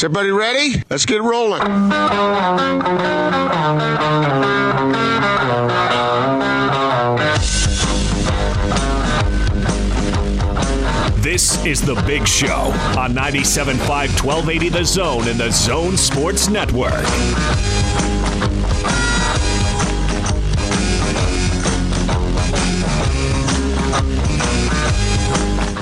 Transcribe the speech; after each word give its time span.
Is 0.00 0.04
everybody 0.04 0.30
ready? 0.30 0.82
Let's 0.88 1.04
get 1.04 1.20
rolling. 1.20 1.60
This 11.20 11.62
is 11.66 11.82
The 11.82 12.02
Big 12.06 12.26
Show 12.26 12.72
on 12.98 13.12
97.5 13.12 14.24
1280 14.24 14.68
The 14.70 14.84
Zone 14.86 15.28
and 15.28 15.38
The 15.38 15.50
Zone 15.50 15.98
Sports 15.98 16.48
Network. 16.48 16.94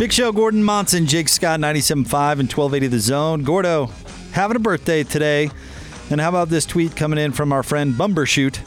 Big 0.01 0.13
Show, 0.13 0.33
Gordon 0.33 0.65
Monson, 0.65 1.07
Jake 1.07 1.29
Scott, 1.29 1.61
97.5 1.61 2.39
and 2.39 2.53
1280 2.53 2.87
The 2.89 3.01
Zone. 3.01 3.43
Gordo, 3.43 3.91
having 4.33 4.57
a 4.57 4.61
birthday 4.61 5.03
today. 5.05 5.51
And 6.11 6.21
how 6.21 6.31
about 6.31 6.49
this 6.49 6.65
tweet 6.65 6.97
coming 6.97 7.19
in 7.19 7.33
from 7.33 7.53
our 7.53 7.63
friend 7.63 7.95
Bumbershoot, 7.95 8.61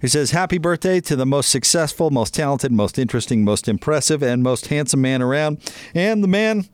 who 0.00 0.08
says, 0.08 0.30
Happy 0.30 0.56
birthday 0.58 1.00
to 1.02 1.14
the 1.16 1.26
most 1.26 1.50
successful, 1.50 2.10
most 2.10 2.32
talented, 2.34 2.72
most 2.72 2.98
interesting, 2.98 3.44
most 3.44 3.68
impressive, 3.68 4.22
and 4.22 4.42
most 4.42 4.68
handsome 4.68 5.02
man 5.02 5.20
around, 5.20 5.58
and 5.94 6.24
the 6.24 6.28
man 6.28 6.66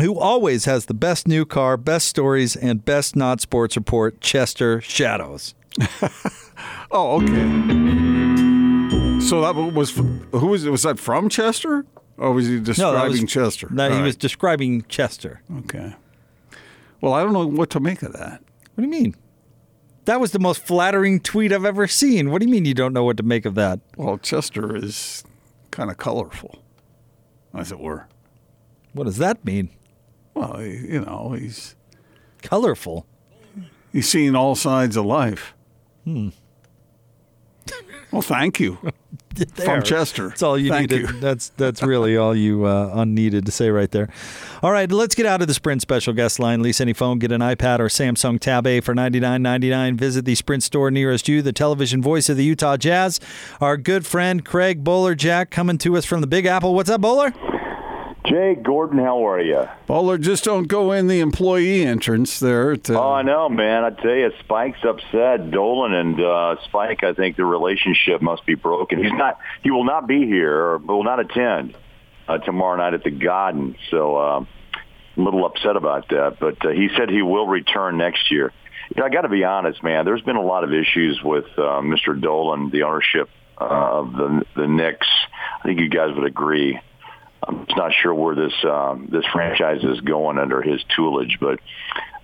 who 0.00 0.18
always 0.18 0.66
has 0.66 0.86
the 0.86 0.94
best 0.94 1.26
new 1.26 1.44
car, 1.46 1.76
best 1.76 2.08
stories, 2.08 2.54
and 2.56 2.84
best 2.84 3.16
not 3.16 3.40
sports 3.40 3.74
report, 3.76 4.20
Chester 4.20 4.80
Shadows. 4.80 5.54
Oh, 6.94 7.16
okay. 7.16 7.42
So 9.26 9.40
that 9.40 9.54
was 9.56 9.92
who 9.96 10.46
was 10.48 10.66
was 10.66 10.82
that 10.82 10.98
from 10.98 11.30
Chester? 11.30 11.86
Or 12.18 12.32
was 12.32 12.46
he 12.48 12.60
describing 12.60 13.22
was- 13.22 13.32
Chester? 13.32 13.68
No, 13.70 13.88
he 13.90 13.96
All 13.96 14.02
was 14.02 14.14
describing 14.16 14.82
Chester. 14.88 15.40
okay. 15.60 15.94
Well, 17.02 17.12
I 17.12 17.22
don't 17.22 17.32
know 17.34 17.46
what 17.46 17.68
to 17.70 17.80
make 17.80 18.02
of 18.02 18.12
that. 18.14 18.40
What 18.40 18.76
do 18.76 18.82
you 18.84 18.88
mean? 18.88 19.14
That 20.06 20.20
was 20.20 20.30
the 20.30 20.38
most 20.38 20.64
flattering 20.64 21.20
tweet 21.20 21.52
I've 21.52 21.64
ever 21.64 21.86
seen. 21.86 22.30
What 22.30 22.40
do 22.40 22.46
you 22.46 22.52
mean 22.52 22.64
you 22.64 22.74
don't 22.74 22.92
know 22.92 23.04
what 23.04 23.16
to 23.18 23.22
make 23.22 23.44
of 23.44 23.54
that? 23.56 23.80
Well, 23.96 24.18
Chester 24.18 24.74
is 24.74 25.22
kind 25.70 25.90
of 25.90 25.98
colorful, 25.98 26.62
as 27.54 27.70
it 27.70 27.78
were. 27.80 28.06
What 28.94 29.04
does 29.04 29.18
that 29.18 29.44
mean? 29.44 29.70
Well, 30.34 30.62
you 30.62 31.00
know, 31.00 31.36
he's 31.38 31.74
Colorful. 32.42 33.06
he's 33.92 34.08
seen 34.08 34.34
all 34.34 34.54
sides 34.54 34.96
of 34.96 35.04
life. 35.04 35.54
Hmm. 36.04 36.30
Well, 38.12 38.22
thank 38.22 38.60
you. 38.60 38.78
There. 39.34 39.64
From 39.64 39.82
Chester. 39.82 40.28
That's 40.28 40.42
all 40.42 40.58
you 40.58 40.68
Thank 40.68 40.90
needed. 40.90 41.08
you. 41.08 41.16
That's 41.20 41.48
that's 41.56 41.82
really 41.82 42.18
all 42.18 42.36
you 42.36 42.66
uh, 42.66 42.90
unneeded 42.94 43.46
to 43.46 43.52
say 43.52 43.70
right 43.70 43.90
there. 43.90 44.10
All 44.62 44.72
right, 44.72 44.92
let's 44.92 45.14
get 45.14 45.24
out 45.24 45.40
of 45.40 45.48
the 45.48 45.54
Sprint 45.54 45.80
special 45.80 46.12
guest 46.12 46.38
line. 46.38 46.60
Lease 46.62 46.82
any 46.82 46.92
phone, 46.92 47.18
get 47.18 47.32
an 47.32 47.40
iPad 47.40 47.78
or 47.78 47.86
Samsung 47.86 48.38
Tab 48.38 48.66
A 48.66 48.80
for 48.80 48.94
ninety 48.94 49.20
nine 49.20 49.40
ninety 49.40 49.70
nine. 49.70 49.96
Visit 49.96 50.26
the 50.26 50.34
Sprint 50.34 50.62
store 50.62 50.90
nearest 50.90 51.28
you. 51.28 51.40
The 51.40 51.52
television 51.52 52.02
voice 52.02 52.28
of 52.28 52.36
the 52.36 52.44
Utah 52.44 52.76
Jazz, 52.76 53.20
our 53.58 53.78
good 53.78 54.04
friend 54.04 54.44
Craig 54.44 54.84
Bolerjack, 54.84 55.48
coming 55.50 55.78
to 55.78 55.96
us 55.96 56.04
from 56.04 56.20
the 56.20 56.26
Big 56.26 56.44
Apple. 56.44 56.74
What's 56.74 56.90
up, 56.90 57.00
Bowler? 57.00 57.32
Jay 58.24 58.54
Gordon, 58.54 58.98
how 58.98 59.26
are 59.26 59.40
you? 59.40 59.68
Bowler, 59.86 60.16
just 60.16 60.44
don't 60.44 60.68
go 60.68 60.92
in 60.92 61.08
the 61.08 61.18
employee 61.18 61.84
entrance 61.84 62.38
there. 62.38 62.76
To, 62.76 62.98
Oh, 62.98 63.12
I 63.12 63.22
know, 63.22 63.48
man. 63.48 63.82
I 63.82 63.90
tell 63.90 64.14
you, 64.14 64.30
Spike's 64.40 64.78
upset. 64.84 65.50
Dolan 65.50 65.92
and 65.92 66.20
uh, 66.20 66.56
Spike, 66.64 67.02
I 67.02 67.14
think 67.14 67.36
the 67.36 67.44
relationship 67.44 68.22
must 68.22 68.46
be 68.46 68.54
broken. 68.54 69.02
He's 69.02 69.12
not. 69.12 69.38
He 69.64 69.70
will 69.72 69.84
not 69.84 70.06
be 70.06 70.24
here 70.24 70.54
or 70.56 70.78
will 70.78 71.02
not 71.02 71.18
attend 71.18 71.76
uh, 72.28 72.38
tomorrow 72.38 72.76
night 72.76 72.94
at 72.94 73.02
the 73.02 73.10
Garden. 73.10 73.74
So 73.90 74.16
uh, 74.16 74.44
a 75.16 75.20
little 75.20 75.44
upset 75.44 75.76
about 75.76 76.08
that. 76.10 76.36
But 76.38 76.64
uh, 76.64 76.70
he 76.70 76.90
said 76.96 77.10
he 77.10 77.22
will 77.22 77.48
return 77.48 77.98
next 77.98 78.30
year. 78.30 78.52
You 78.94 79.00
know, 79.00 79.06
I 79.06 79.10
got 79.10 79.22
to 79.22 79.28
be 79.30 79.42
honest, 79.42 79.82
man. 79.82 80.04
There's 80.04 80.22
been 80.22 80.36
a 80.36 80.42
lot 80.44 80.62
of 80.62 80.72
issues 80.72 81.20
with 81.24 81.46
uh, 81.56 81.80
Mr. 81.82 82.18
Dolan, 82.20 82.70
the 82.70 82.84
ownership 82.84 83.28
uh, 83.60 83.64
of 83.64 84.12
the 84.12 84.44
the 84.54 84.68
Knicks. 84.68 85.08
I 85.60 85.66
think 85.66 85.80
you 85.80 85.88
guys 85.88 86.14
would 86.14 86.26
agree. 86.26 86.78
I'm 87.46 87.66
just 87.66 87.76
not 87.76 87.92
sure 87.92 88.14
where 88.14 88.34
this 88.34 88.52
um, 88.64 89.08
this 89.10 89.24
franchise 89.32 89.82
is 89.82 90.00
going 90.00 90.38
under 90.38 90.62
his 90.62 90.82
toolage, 90.96 91.40
but 91.40 91.58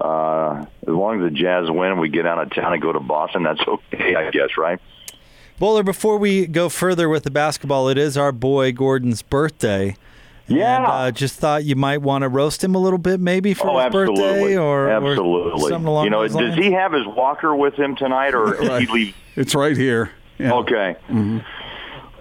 uh, 0.04 0.64
as 0.82 0.88
long 0.88 1.22
as 1.22 1.32
the 1.32 1.36
Jazz 1.36 1.70
win, 1.70 1.98
we 1.98 2.08
get 2.08 2.26
out 2.26 2.40
of 2.40 2.54
town 2.54 2.72
and 2.72 2.80
go 2.80 2.92
to 2.92 3.00
Boston. 3.00 3.42
That's 3.42 3.60
okay, 3.66 4.14
I 4.14 4.30
guess, 4.30 4.56
right? 4.56 4.80
Bowler, 5.58 5.82
before 5.82 6.18
we 6.18 6.46
go 6.46 6.68
further 6.68 7.08
with 7.08 7.24
the 7.24 7.32
basketball, 7.32 7.88
it 7.88 7.98
is 7.98 8.16
our 8.16 8.30
boy 8.30 8.70
Gordon's 8.72 9.22
birthday. 9.22 9.96
Yeah. 10.46 10.76
And, 10.76 10.86
uh, 10.86 11.10
just 11.10 11.38
thought 11.38 11.64
you 11.64 11.76
might 11.76 12.00
want 12.00 12.22
to 12.22 12.28
roast 12.28 12.62
him 12.62 12.74
a 12.74 12.78
little 12.78 12.98
bit, 12.98 13.20
maybe 13.20 13.54
for 13.54 13.68
oh, 13.68 13.78
his 13.78 13.86
absolutely, 13.86 14.22
birthday, 14.22 14.56
or, 14.56 14.86
or 14.86 14.90
absolutely. 14.90 15.68
something 15.68 15.86
along 15.86 16.04
you 16.04 16.10
know, 16.10 16.22
those 16.22 16.32
does 16.32 16.50
lines. 16.50 16.64
he 16.64 16.72
have 16.72 16.92
his 16.92 17.06
walker 17.06 17.54
with 17.54 17.74
him 17.74 17.96
tonight, 17.96 18.34
or 18.34 18.56
did 18.56 18.80
he 18.80 18.86
leave? 18.86 19.16
It's 19.36 19.54
right 19.54 19.76
here. 19.76 20.12
Yeah. 20.38 20.54
Okay. 20.54 20.96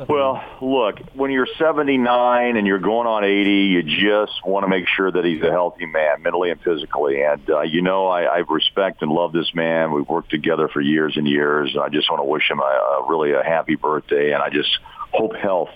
Well, 0.08 0.44
look, 0.62 1.00
when 1.13 1.31
you're 1.31 1.47
79 1.58 2.56
and 2.56 2.68
you're 2.68 2.78
going 2.78 3.08
on 3.08 3.24
80, 3.24 3.50
you 3.52 3.84
just 3.84 4.46
want 4.46 4.63
to 4.63 4.68
make 4.68 4.88
sure 4.88 5.12
that 5.12 5.25
he's 5.25 5.41
a 5.41 5.50
healthy 5.50 5.88
man, 5.88 6.22
mentally 6.22 6.52
and 6.52 6.62
physically. 6.62 7.24
And 7.24 7.50
uh, 7.50 7.62
you 7.62 7.81
know, 7.81 8.07
I, 8.07 8.24
I 8.24 8.38
respect 8.47 9.02
and 9.02 9.12
love 9.12 9.34
this 9.34 9.53
man. 9.56 9.91
We've 9.91 10.07
worked 10.07 10.30
together 10.30 10.68
for 10.68 10.81
years 10.81 11.18
and 11.18 11.28
years. 11.28 11.75
I 11.81 11.90
just 11.90 12.12
want 12.12 12.19
to 12.19 12.25
wish 12.25 12.50
him 12.50 12.59
a, 12.59 12.63
a 12.63 13.06
really 13.09 13.34
a 13.34 13.44
happy 13.44 13.75
birthday, 13.75 14.34
and 14.34 14.44
I 14.44 14.50
just 14.50 14.69
hope 15.12 15.36
health 15.36 15.69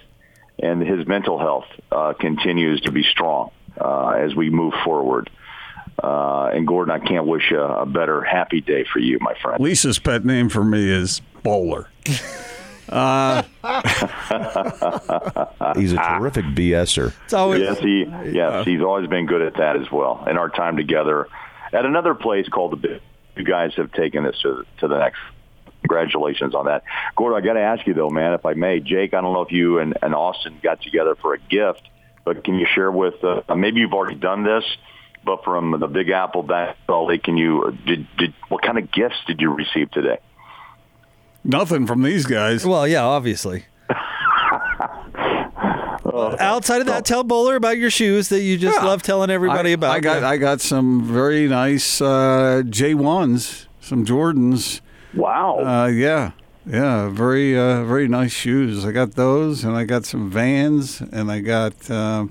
and 0.59 0.81
his 0.81 1.07
mental 1.07 1.39
health 1.39 1.65
uh, 1.91 2.13
continues 2.13 2.81
to 2.81 2.91
be 2.91 3.03
strong 3.03 3.49
uh, 3.79 4.09
as 4.09 4.35
we 4.35 4.51
move 4.51 4.73
forward. 4.83 5.31
Uh, 6.01 6.51
and 6.53 6.67
Gordon, 6.67 6.93
I 6.93 6.99
can't 6.99 7.25
wish 7.25 7.51
a, 7.51 7.61
a 7.61 7.85
better 7.85 8.21
happy 8.21 8.61
day 8.61 8.85
for 8.91 8.99
you, 8.99 9.17
my 9.19 9.33
friend. 9.41 9.61
Lisa's 9.61 9.97
pet 9.97 10.23
name 10.23 10.49
for 10.49 10.63
me 10.63 10.89
is 10.89 11.21
Bowler. 11.43 11.89
He's 15.75 15.93
a 15.93 15.97
terrific 15.97 16.45
BSer. 16.45 17.13
It's 17.25 17.33
always 17.33 17.61
Yes, 17.61 17.79
he 17.79 18.05
yes, 18.31 18.65
he's 18.65 18.81
always 18.81 19.07
been 19.07 19.25
good 19.25 19.41
at 19.41 19.55
that 19.55 19.75
as 19.77 19.89
well. 19.91 20.25
In 20.29 20.37
our 20.37 20.49
time 20.49 20.77
together 20.77 21.27
at 21.73 21.85
another 21.85 22.13
place 22.13 22.47
called 22.49 22.73
the 22.73 22.77
Big, 22.77 23.01
you 23.35 23.43
guys 23.43 23.73
have 23.77 23.91
taken 23.93 24.23
this 24.23 24.39
to 24.41 24.65
to 24.79 24.87
the 24.87 24.97
next. 24.99 25.19
Congratulations 25.83 26.53
on 26.53 26.65
that, 26.65 26.83
Gordon. 27.15 27.41
I 27.41 27.45
got 27.45 27.53
to 27.53 27.61
ask 27.61 27.87
you 27.87 27.93
though, 27.93 28.09
man, 28.09 28.33
if 28.33 28.45
I 28.45 28.53
may, 28.53 28.79
Jake. 28.79 29.13
I 29.13 29.21
don't 29.21 29.33
know 29.33 29.41
if 29.41 29.51
you 29.51 29.79
and, 29.79 29.97
and 30.01 30.13
Austin 30.13 30.59
got 30.61 30.81
together 30.81 31.15
for 31.15 31.33
a 31.33 31.39
gift, 31.39 31.81
but 32.23 32.43
can 32.43 32.55
you 32.59 32.67
share 32.73 32.91
with? 32.91 33.23
Uh, 33.23 33.41
maybe 33.55 33.79
you've 33.79 33.93
already 33.93 34.15
done 34.15 34.43
this, 34.43 34.63
but 35.25 35.43
from 35.43 35.79
the 35.79 35.87
Big 35.87 36.09
Apple 36.09 36.43
basketball 36.43 37.07
league, 37.07 37.23
can 37.23 37.35
you 37.35 37.75
did 37.85 38.07
did 38.17 38.33
what 38.49 38.61
kind 38.61 38.77
of 38.77 38.91
gifts 38.91 39.17
did 39.25 39.41
you 39.41 39.49
receive 39.51 39.89
today? 39.91 40.19
Nothing 41.43 41.87
from 41.87 42.03
these 42.03 42.25
guys. 42.25 42.65
well, 42.65 42.87
yeah, 42.87 43.03
obviously. 43.03 43.65
Outside 46.39 46.81
of 46.81 46.87
that, 46.87 47.05
tell 47.05 47.23
Bowler 47.23 47.55
about 47.55 47.77
your 47.77 47.89
shoes 47.89 48.29
that 48.29 48.41
you 48.41 48.57
just 48.57 48.77
Yeah. 48.79 48.85
love 48.85 49.01
telling 49.01 49.29
everybody 49.29 49.69
I, 49.69 49.73
about. 49.73 49.91
I 49.95 49.99
got 49.99 50.23
I 50.23 50.37
got 50.37 50.61
some 50.61 51.03
very 51.03 51.47
nice 51.47 52.01
uh, 52.01 52.63
J 52.69 52.93
ones, 52.95 53.67
some 53.79 54.05
Jordans. 54.05 54.81
Wow. 55.13 55.59
Uh, 55.59 55.87
yeah, 55.87 56.31
yeah, 56.65 57.09
very 57.09 57.57
uh, 57.57 57.83
very 57.85 58.07
nice 58.07 58.31
shoes. 58.31 58.85
I 58.85 58.91
got 58.91 59.13
those, 59.13 59.63
and 59.63 59.75
I 59.75 59.83
got 59.85 60.05
some 60.05 60.29
Vans, 60.29 61.01
and 61.01 61.31
I 61.31 61.39
got 61.39 61.89
uh, 61.89 62.25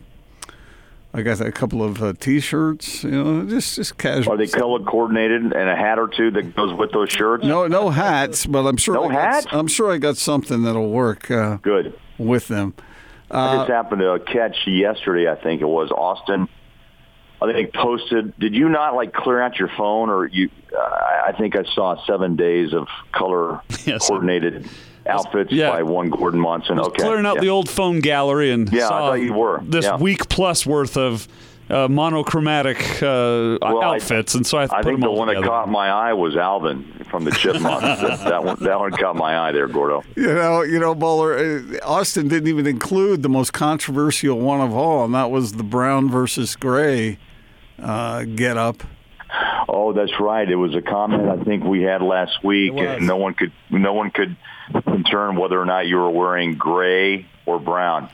I 1.13 1.23
got 1.23 1.41
a 1.41 1.51
couple 1.51 1.83
of 1.83 2.03
uh, 2.03 2.13
T-shirts. 2.13 3.03
You 3.03 3.11
know, 3.11 3.45
just 3.45 3.75
just 3.75 3.99
casual. 3.99 4.35
Are 4.35 4.37
they 4.37 4.47
color 4.47 4.79
coordinated 4.79 5.43
and 5.43 5.53
a 5.55 5.75
hat 5.75 5.99
or 5.99 6.07
two 6.07 6.31
that 6.31 6.55
goes 6.55 6.73
with 6.79 6.93
those 6.93 7.11
shirts? 7.11 7.45
No, 7.45 7.67
no 7.67 7.91
hats, 7.91 8.47
but 8.47 8.65
I'm 8.65 8.77
sure. 8.77 8.95
No 8.95 9.09
I 9.09 9.13
got. 9.13 9.53
I'm 9.53 9.67
sure 9.67 9.93
I 9.93 9.99
got 9.99 10.17
something 10.17 10.63
that'll 10.63 10.91
work 10.91 11.31
uh, 11.31 11.57
Good. 11.57 11.99
with 12.19 12.49
them. 12.49 12.75
I 13.31 13.57
just 13.57 13.71
happened 13.71 14.01
to 14.01 14.19
catch 14.33 14.67
yesterday. 14.67 15.31
I 15.31 15.37
think 15.37 15.61
it 15.61 15.69
was 15.69 15.91
Austin. 15.91 16.49
I 17.43 17.53
think 17.53 17.73
posted. 17.73 18.39
Did 18.39 18.55
you 18.55 18.69
not 18.69 18.95
like 18.95 19.13
clear 19.13 19.41
out 19.41 19.59
your 19.59 19.71
phone, 19.77 20.11
or 20.11 20.27
you? 20.27 20.51
Uh, 20.77 20.81
I 21.25 21.33
think 21.33 21.57
I 21.57 21.65
saw 21.75 22.03
seven 22.07 22.37
days 22.37 22.73
of 22.73 22.89
color 23.13 23.61
Yes. 23.85 24.07
coordinated 24.09 24.69
outfits 25.07 25.51
Yeah. 25.53 25.71
by 25.71 25.83
one 25.83 26.11
Gordon 26.11 26.41
Monson. 26.41 26.79
Okay, 26.79 27.03
clearing 27.03 27.27
out 27.27 27.37
yeah. 27.37 27.41
the 27.43 27.49
old 27.49 27.69
phone 27.69 28.01
gallery 28.01 28.51
and 28.51 28.71
Yeah, 28.73 28.87
I 28.87 28.89
saw 28.89 28.99
thought 29.11 29.15
you 29.21 29.33
were. 29.33 29.61
this 29.65 29.85
Yeah. 29.85 29.97
week 29.97 30.29
plus 30.29 30.67
worth 30.67 30.97
of 30.97 31.27
uh, 31.71 31.87
monochromatic 31.89 32.79
uh, 33.03 33.57
Well, 33.63 33.79
I- 33.81 33.95
outfits, 33.97 34.35
and 34.35 34.45
so 34.47 34.59
I, 34.59 34.65
I 34.65 34.67
put 34.67 34.85
think 34.85 35.01
them 35.01 35.01
the 35.03 35.11
one 35.13 35.29
together. 35.29 35.47
that 35.47 35.51
caught 35.51 35.69
my 35.69 35.89
eye 35.89 36.13
was 36.13 36.37
Alvin 36.37 36.85
from 37.11 37.25
the 37.25 37.31
Chipmunks. 37.31 37.81
that, 37.83 38.19
that 38.29 38.45
one, 38.45 38.57
that 38.65 38.79
one 38.81 38.91
caught 38.93 39.15
my 39.17 39.39
eye 39.39 39.53
there, 39.53 39.69
Gordo. 39.69 40.03
You 40.17 40.35
know, 40.35 40.63
you 40.63 40.81
know, 40.81 40.95
Bowler. 40.97 41.39
uh, 41.39 41.63
Austin 41.85 42.27
didn't 42.29 42.49
even 42.49 42.67
include 42.67 43.23
the 43.23 43.29
most 43.29 43.53
controversial 43.53 44.39
one 44.41 44.61
of 44.61 44.75
all, 44.75 45.05
and 45.05 45.15
that 45.15 45.31
was 45.31 45.53
the 45.53 45.63
brown 45.63 46.11
versus 46.11 46.57
gray 46.57 47.19
uh, 47.81 48.25
get 48.25 48.57
up. 48.57 48.83
Oh, 49.69 49.93
that's 49.93 50.19
right. 50.21 50.49
It 50.49 50.57
was 50.57 50.75
a 50.75 50.83
comment 50.83 51.29
I 51.29 51.43
think 51.45 51.65
we 51.65 51.83
had 51.83 52.03
last 52.03 52.43
week, 52.45 52.73
and 52.77 53.07
no 53.07 53.17
one 53.17 53.35
could 53.35 53.53
no 53.71 53.93
one 53.93 54.11
could 54.11 54.37
determine 54.73 55.37
whether 55.41 55.61
or 55.61 55.65
not 55.65 55.87
you 55.87 55.97
were 55.97 56.11
wearing 56.11 56.55
gray 56.57 57.27
or 57.47 57.59
brown. 57.59 58.09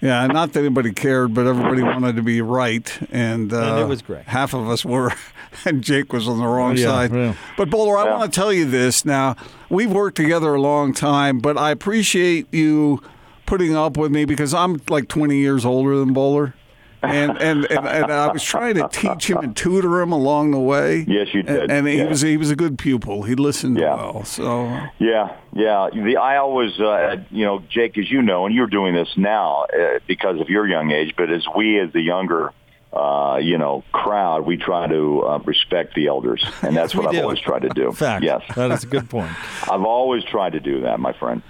Yeah, 0.00 0.26
not 0.26 0.52
that 0.54 0.60
anybody 0.60 0.92
cared, 0.92 1.32
but 1.32 1.46
everybody 1.46 1.82
wanted 1.84 2.16
to 2.16 2.22
be 2.22 2.40
right, 2.42 2.92
and, 3.12 3.52
uh, 3.52 3.56
And 3.56 3.78
it 3.82 3.86
was 3.86 4.02
great. 4.02 4.24
Half 4.24 4.52
of 4.52 4.68
us 4.68 4.84
were, 4.84 5.12
and 5.64 5.80
Jake 5.80 6.12
was 6.12 6.26
on 6.26 6.38
the 6.40 6.46
wrong 6.46 6.76
Yeah, 6.76 6.84
side. 6.86 7.14
yeah. 7.14 7.34
But 7.56 7.70
Bowler, 7.70 7.96
I 7.98 8.06
Yeah. 8.06 8.18
want 8.18 8.32
to 8.32 8.40
tell 8.40 8.52
you 8.52 8.64
this. 8.64 9.04
Now 9.04 9.36
we've 9.70 9.92
worked 9.92 10.16
together 10.16 10.54
a 10.54 10.60
long 10.60 10.92
time, 10.92 11.38
but 11.38 11.56
I 11.56 11.70
appreciate 11.70 12.52
you 12.52 13.00
putting 13.46 13.76
up 13.76 13.96
with 13.96 14.10
me 14.10 14.24
because 14.24 14.52
I'm 14.52 14.80
like 14.88 15.06
20 15.06 15.36
years 15.36 15.64
older 15.64 15.96
than 15.96 16.12
Bowler. 16.12 16.54
And, 17.02 17.36
and, 17.38 17.64
and, 17.64 17.86
and 17.86 18.12
I 18.12 18.32
was 18.32 18.42
trying 18.44 18.76
to 18.76 18.88
teach 18.88 19.28
him 19.28 19.38
and 19.38 19.56
tutor 19.56 20.00
him 20.00 20.12
along 20.12 20.52
the 20.52 20.60
way. 20.60 21.04
Yes, 21.08 21.28
you 21.34 21.42
did. 21.42 21.62
And, 21.62 21.72
and 21.72 21.88
he 21.88 21.98
Yeah. 21.98 22.08
was 22.08 22.20
he 22.20 22.36
was 22.36 22.50
a 22.50 22.56
good 22.56 22.78
pupil. 22.78 23.22
He 23.24 23.34
listened 23.34 23.76
Yeah. 23.78 23.94
well. 23.96 24.24
So 24.24 24.66
Yeah, 24.98 25.34
yeah. 25.52 25.88
The 25.92 26.16
I 26.16 26.36
always, 26.36 26.78
uh, 26.80 27.16
you 27.30 27.44
know, 27.44 27.60
Jake, 27.68 27.98
as 27.98 28.10
you 28.10 28.22
know, 28.22 28.46
and 28.46 28.54
you're 28.54 28.66
doing 28.68 28.94
this 28.94 29.08
now 29.16 29.64
uh, 29.76 29.98
because 30.06 30.40
of 30.40 30.48
your 30.48 30.66
young 30.68 30.90
age. 30.92 31.14
But 31.16 31.30
as 31.30 31.44
we, 31.56 31.78
as 31.80 31.92
the 31.92 32.00
younger, 32.02 32.52
uh, 32.92 33.38
you 33.40 33.56
know, 33.56 33.82
crowd, 33.92 34.44
we 34.44 34.56
try 34.56 34.86
to 34.86 35.22
uh, 35.22 35.38
respect 35.38 35.94
the 35.94 36.08
elders, 36.08 36.44
and 36.62 36.76
that's 36.76 36.94
what 36.94 37.06
I've 37.06 37.12
do. 37.12 37.22
always 37.22 37.40
tried 37.40 37.62
to 37.62 37.70
do. 37.70 37.92
Fact. 37.92 38.22
Yes, 38.24 38.42
That 38.54 38.70
is 38.70 38.84
a 38.84 38.86
good 38.86 39.08
point. 39.08 39.32
I've 39.70 39.84
always 39.84 40.24
tried 40.24 40.52
to 40.52 40.60
do 40.60 40.82
that, 40.82 41.00
my 41.00 41.12
friend. 41.14 41.42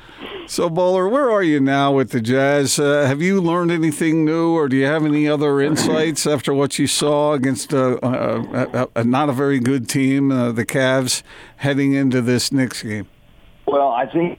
So, 0.46 0.70
Bowler, 0.70 1.08
where 1.08 1.30
are 1.30 1.42
you 1.42 1.58
now 1.58 1.92
with 1.92 2.10
the 2.10 2.20
Jazz? 2.20 2.78
Uh, 2.78 3.06
have 3.06 3.20
you 3.20 3.40
learned 3.40 3.72
anything 3.72 4.24
new, 4.24 4.52
or 4.52 4.68
do 4.68 4.76
you 4.76 4.84
have 4.86 5.04
any 5.04 5.28
other 5.28 5.60
insights 5.68 6.26
after 6.26 6.54
what 6.54 6.78
you 6.78 6.86
saw 6.86 7.32
against 7.32 7.74
uh, 7.74 7.98
a, 8.02 8.40
a, 8.82 8.88
a 8.96 9.04
not 9.04 9.28
a 9.28 9.32
very 9.32 9.58
good 9.58 9.88
team, 9.88 10.30
uh, 10.30 10.52
the 10.52 10.64
Cavs, 10.64 11.22
heading 11.56 11.92
into 11.92 12.20
this 12.20 12.52
Knicks 12.52 12.82
game? 12.82 13.08
Well, 13.66 13.88
I 13.88 14.06
think 14.06 14.38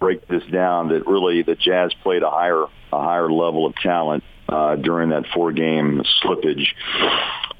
break 0.00 0.26
this 0.26 0.42
down 0.50 0.88
that 0.88 1.06
really 1.06 1.42
the 1.42 1.54
Jazz 1.54 1.94
played 2.02 2.24
a 2.24 2.30
higher 2.30 2.64
a 2.92 3.00
higher 3.00 3.30
level 3.30 3.64
of 3.66 3.74
talent 3.76 4.24
uh, 4.52 4.76
during 4.76 5.10
that 5.10 5.24
four 5.32 5.52
game 5.52 6.02
slippage, 6.22 6.66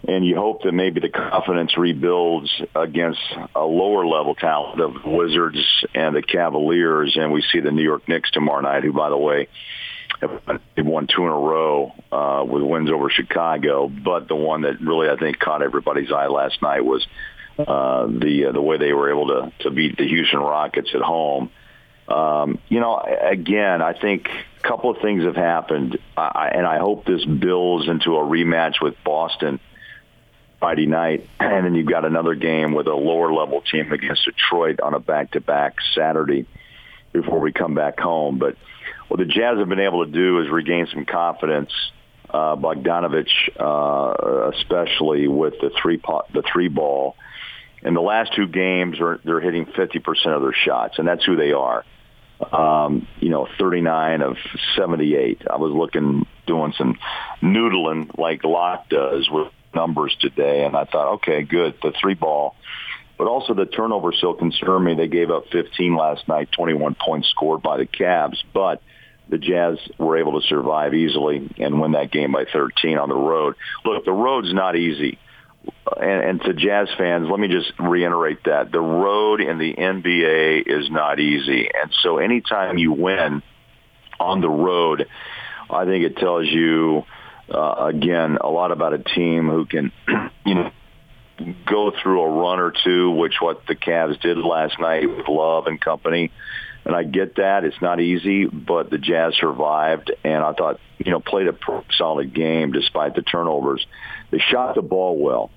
and 0.07 0.27
you 0.27 0.37
hope 0.37 0.63
that 0.63 0.73
maybe 0.73 1.01
the 1.01 1.09
confidence 1.09 1.77
rebuilds 1.77 2.51
against 2.75 3.21
a 3.55 3.65
lower 3.65 4.07
level 4.07 4.35
talent 4.35 4.81
of 4.81 4.93
Wizards 5.05 5.59
and 5.95 6.15
the 6.15 6.23
Cavaliers, 6.23 7.17
and 7.17 7.33
we 7.33 7.43
see 7.53 7.61
the 7.61 7.71
New 7.71 7.83
York 7.83 8.09
Knicks 8.09 8.31
tomorrow 8.31 8.61
night, 8.61 8.85
who 8.85 8.93
by 8.93 9.09
the 9.09 9.17
way. 9.17 9.49
They've 10.77 10.87
won 10.87 11.09
two 11.09 11.23
in 11.23 11.29
a 11.29 11.39
row 11.39 11.93
uh, 12.13 12.45
with 12.47 12.63
wins 12.63 12.91
over 12.91 13.11
Chicago, 13.11 13.89
but 13.89 14.29
the 14.29 14.37
one 14.37 14.63
that 14.63 14.81
really 14.81 15.09
I 15.09 15.17
think 15.17 15.41
caught 15.41 15.63
everybody's 15.63 16.13
eye 16.13 16.29
last 16.29 16.63
night 16.63 16.85
was 16.85 17.05
uh, 17.59 18.07
the 18.07 18.47
uh, 18.49 18.53
the 18.53 18.61
way 18.61 18.77
they 18.79 18.93
were 18.93 19.11
able 19.11 19.27
to 19.29 19.53
to 19.65 19.71
beat 19.71 19.97
the 19.97 20.07
Houston 20.07 20.39
Rockets 20.39 20.91
at 20.95 21.01
home. 21.01 21.51
Um, 22.09 22.59
you 22.69 22.81
know, 22.81 22.99
again, 22.99 23.81
I 23.81 23.93
think 23.93 24.29
a 24.29 24.69
couple 24.69 24.91
of 24.91 25.01
things 25.01 25.25
have 25.25 25.37
happened, 25.37 25.99
I, 26.17 26.51
and 26.53 26.67
I 26.67 26.79
hope 26.79 27.05
this 27.05 27.25
builds 27.25 27.89
into 27.89 28.17
a 28.17 28.21
rematch 28.21 28.81
with 28.81 28.95
Boston 29.05 29.61
Friday 30.59 30.87
night, 30.87 31.29
and 31.41 31.67
then 31.67 31.75
you've 31.75 31.89
got 31.89 32.05
another 32.05 32.35
game 32.35 32.73
with 32.73 32.87
a 32.87 32.95
lower 32.95 33.33
level 33.33 33.63
team 33.63 33.93
against 33.93 34.25
Detroit 34.25 34.81
on 34.81 34.95
a 34.95 35.01
back 35.01 35.33
to 35.33 35.41
back 35.41 35.77
Saturday 35.95 36.47
before 37.13 37.41
we 37.41 37.53
come 37.53 37.75
back 37.75 37.99
home. 37.99 38.39
But 38.39 38.57
what 39.09 39.19
the 39.19 39.27
Jazz 39.27 39.59
have 39.59 39.69
been 39.69 39.81
able 39.81 40.05
to 40.05 40.11
do 40.11 40.41
is 40.41 40.51
regain 40.51 40.87
some 40.93 41.05
confidence. 41.05 41.73
Uh, 42.31 42.57
Bogdanovich, 42.57 43.29
uh, 43.61 44.51
especially 44.57 45.29
with 45.29 45.55
the 45.61 45.71
three 45.83 45.99
po- 45.99 46.25
the 46.33 46.43
three 46.51 46.69
ball, 46.69 47.15
in 47.85 47.95
the 47.95 48.01
last 48.01 48.35
two 48.35 48.47
games, 48.47 49.01
are, 49.01 49.21
they're 49.25 49.41
hitting 49.41 49.67
50% 49.67 50.27
of 50.27 50.43
their 50.43 50.53
shots, 50.53 50.99
and 50.99 51.07
that's 51.07 51.25
who 51.25 51.37
they 51.37 51.53
are. 51.53 51.85
Um, 52.53 53.07
you 53.21 53.29
know, 53.29 53.47
39 53.59 54.23
of 54.23 54.37
78. 54.77 55.43
I 55.49 55.57
was 55.57 55.73
looking, 55.73 56.27
doing 56.47 56.73
some 56.77 56.99
noodling 57.41 58.17
like 58.19 58.45
Locke 58.45 58.89
does 58.89 59.29
with 59.31 59.49
numbers 59.75 60.17
today, 60.21 60.65
and 60.65 60.77
I 60.77 60.85
thought, 60.85 61.15
okay, 61.15 61.43
good, 61.43 61.75
the 61.83 61.93
three 62.01 62.15
ball. 62.15 62.57
But 63.19 63.29
also 63.29 63.55
the 63.55 63.67
turnover 63.67 64.13
still 64.13 64.35
concerned 64.35 64.85
me. 64.85 64.95
They 64.95 65.07
gave 65.07 65.31
up 65.31 65.45
15 65.53 65.95
last 65.97 66.27
night, 66.27 66.51
21 66.53 66.97
points 67.05 67.29
scored 67.29 67.63
by 67.63 67.77
the 67.77 67.87
Cavs, 67.87 68.39
but 68.53 68.83
the 69.29 69.39
Jazz 69.39 69.79
were 69.99 70.19
able 70.19 70.41
to 70.41 70.47
survive 70.47 70.95
easily 70.95 71.49
and 71.59 71.81
win 71.81 71.93
that 71.93 72.11
game 72.11 72.33
by 72.33 72.45
13 72.53 72.99
on 72.99 73.09
the 73.09 73.15
road. 73.15 73.55
Look, 73.85 74.05
the 74.05 74.13
road's 74.13 74.53
not 74.53 74.77
easy 74.77 75.19
and, 76.01 76.25
and 76.25 76.41
to 76.43 76.55
Jazz 76.55 76.89
fans, 76.97 77.29
let 77.31 77.39
me 77.39 77.49
just 77.49 77.73
reiterate 77.79 78.45
that 78.45 78.73
the 78.73 78.81
road 78.81 79.41
in 79.41 79.59
the 79.59 79.75
NBA 79.75 80.63
is 80.67 80.91
not 80.91 81.21
easy, 81.21 81.69
and 81.73 81.93
so 82.03 82.19
anytime 82.19 82.79
you 82.79 82.93
win 82.93 83.43
on 84.19 84.41
the 84.41 84.51
road, 84.51 85.09
I 85.71 85.85
think 85.85 86.05
it 86.05 86.17
tells 86.17 86.47
you 86.47 87.05
uh, 87.53 87.87
again 87.89 88.39
a 88.41 88.49
lot 88.49 88.73
about 88.73 88.95
a 88.95 88.99
team 88.99 89.49
who 89.49 89.67
can, 89.67 89.93
you 90.47 90.55
know, 90.55 90.71
go 91.67 91.93
through 92.03 92.23
a 92.23 92.31
run 92.31 92.61
or 92.61 92.73
two, 92.85 93.11
which 93.11 93.35
what 93.41 93.67
the 93.67 93.75
Cavs 93.75 94.21
did 94.21 94.39
last 94.39 94.79
night 94.79 95.09
with 95.09 95.27
Love 95.29 95.67
and 95.67 95.81
company. 95.81 96.31
And 96.85 96.97
I 96.97 97.05
get 97.05 97.37
that 97.37 97.65
it's 97.65 97.81
not 97.81 98.01
easy, 98.01 98.47
but 98.47 98.91
the 98.91 98.99
Jazz 98.99 99.35
survived, 99.39 100.13
and 100.25 100.43
I 100.43 100.53
thought 100.53 100.81
you 100.99 101.13
know 101.13 101.21
played 101.21 101.47
a 101.47 101.57
solid 101.97 102.35
game 102.35 102.73
despite 102.73 103.15
the 103.15 103.23
turnovers. 103.23 103.87
They 104.33 104.39
shot 104.39 104.75
the 104.75 104.83
ball 104.83 105.17
well, 105.17 105.51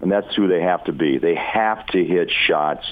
and 0.00 0.12
that's 0.12 0.32
who 0.36 0.46
they 0.46 0.62
have 0.62 0.84
to 0.84 0.92
be. 0.92 1.18
They 1.18 1.34
have 1.34 1.84
to 1.88 2.04
hit 2.04 2.30
shots. 2.46 2.86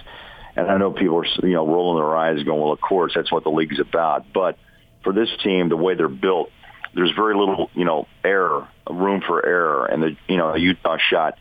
And 0.57 0.69
I 0.69 0.79
know 0.79 0.91
people 0.91 1.19
are 1.19 1.47
you 1.47 1.55
know 1.55 1.67
rolling 1.67 2.03
their 2.03 2.17
eyes, 2.17 2.43
going, 2.43 2.61
"Well, 2.61 2.73
of 2.73 2.81
course, 2.81 3.13
that's 3.15 3.31
what 3.31 3.45
the 3.45 3.51
league's 3.51 3.79
about." 3.79 4.33
But 4.33 4.59
for 5.05 5.13
this 5.13 5.29
team, 5.45 5.69
the 5.69 5.77
way 5.77 5.95
they're 5.95 6.09
built, 6.09 6.51
there's 6.95 7.13
very 7.13 7.37
little 7.37 7.71
you 7.75 7.85
know 7.85 8.09
error, 8.25 8.67
room 8.91 9.21
for 9.21 9.45
error, 9.47 9.87
and 9.87 10.03
the 10.03 10.17
you 10.27 10.39
know 10.39 10.57
Utah 10.57 10.97
shot 10.97 11.39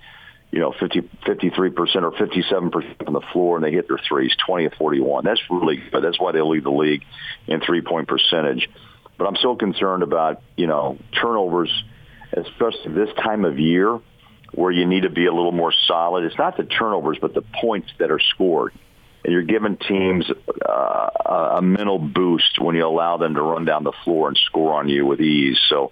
you 0.56 0.62
know, 0.62 0.74
50, 0.80 1.01
53% 1.25 2.03
or 2.03 2.12
57% 2.12 3.07
on 3.07 3.12
the 3.12 3.19
floor, 3.33 3.57
and 3.57 3.65
they 3.65 3.71
hit 3.71 3.89
their 3.89 4.00
threes, 4.07 4.33
20 4.45 4.65
of 4.65 4.74
41. 4.75 5.25
That's 5.25 5.41
really 5.50 5.83
good. 5.91 6.01
That's 6.01 6.18
why 6.18 6.31
they 6.31 6.41
lead 6.41 6.63
the 6.63 6.71
league 6.71 7.03
in 7.45 7.59
three-point 7.59 8.07
percentage. 8.07 8.69
But 9.18 9.27
I'm 9.27 9.36
still 9.36 9.57
concerned 9.57 10.01
about, 10.01 10.41
you 10.56 10.68
know, 10.68 10.98
turnovers, 11.19 11.69
especially 12.35 12.93
this 12.93 13.13
time 13.15 13.45
of 13.45 13.59
year 13.59 13.99
where 14.53 14.71
you 14.71 14.85
need 14.85 15.03
to 15.03 15.09
be 15.09 15.25
a 15.25 15.33
little 15.33 15.51
more 15.51 15.73
solid. 15.87 16.23
It's 16.23 16.37
not 16.37 16.57
the 16.57 16.63
turnovers, 16.63 17.17
but 17.19 17.33
the 17.33 17.43
points 17.61 17.89
that 17.99 18.11
are 18.11 18.19
scored. 18.19 18.73
And 19.23 19.33
you're 19.33 19.43
giving 19.43 19.75
teams 19.77 20.29
uh, 20.63 21.09
a 21.55 21.61
mental 21.61 21.97
boost 21.97 22.59
when 22.59 22.75
you 22.75 22.85
allow 22.85 23.17
them 23.17 23.33
to 23.33 23.41
run 23.41 23.65
down 23.65 23.83
the 23.83 23.93
floor 24.03 24.27
and 24.27 24.37
score 24.37 24.75
on 24.75 24.87
you 24.87 25.05
with 25.05 25.19
ease. 25.19 25.59
So 25.67 25.91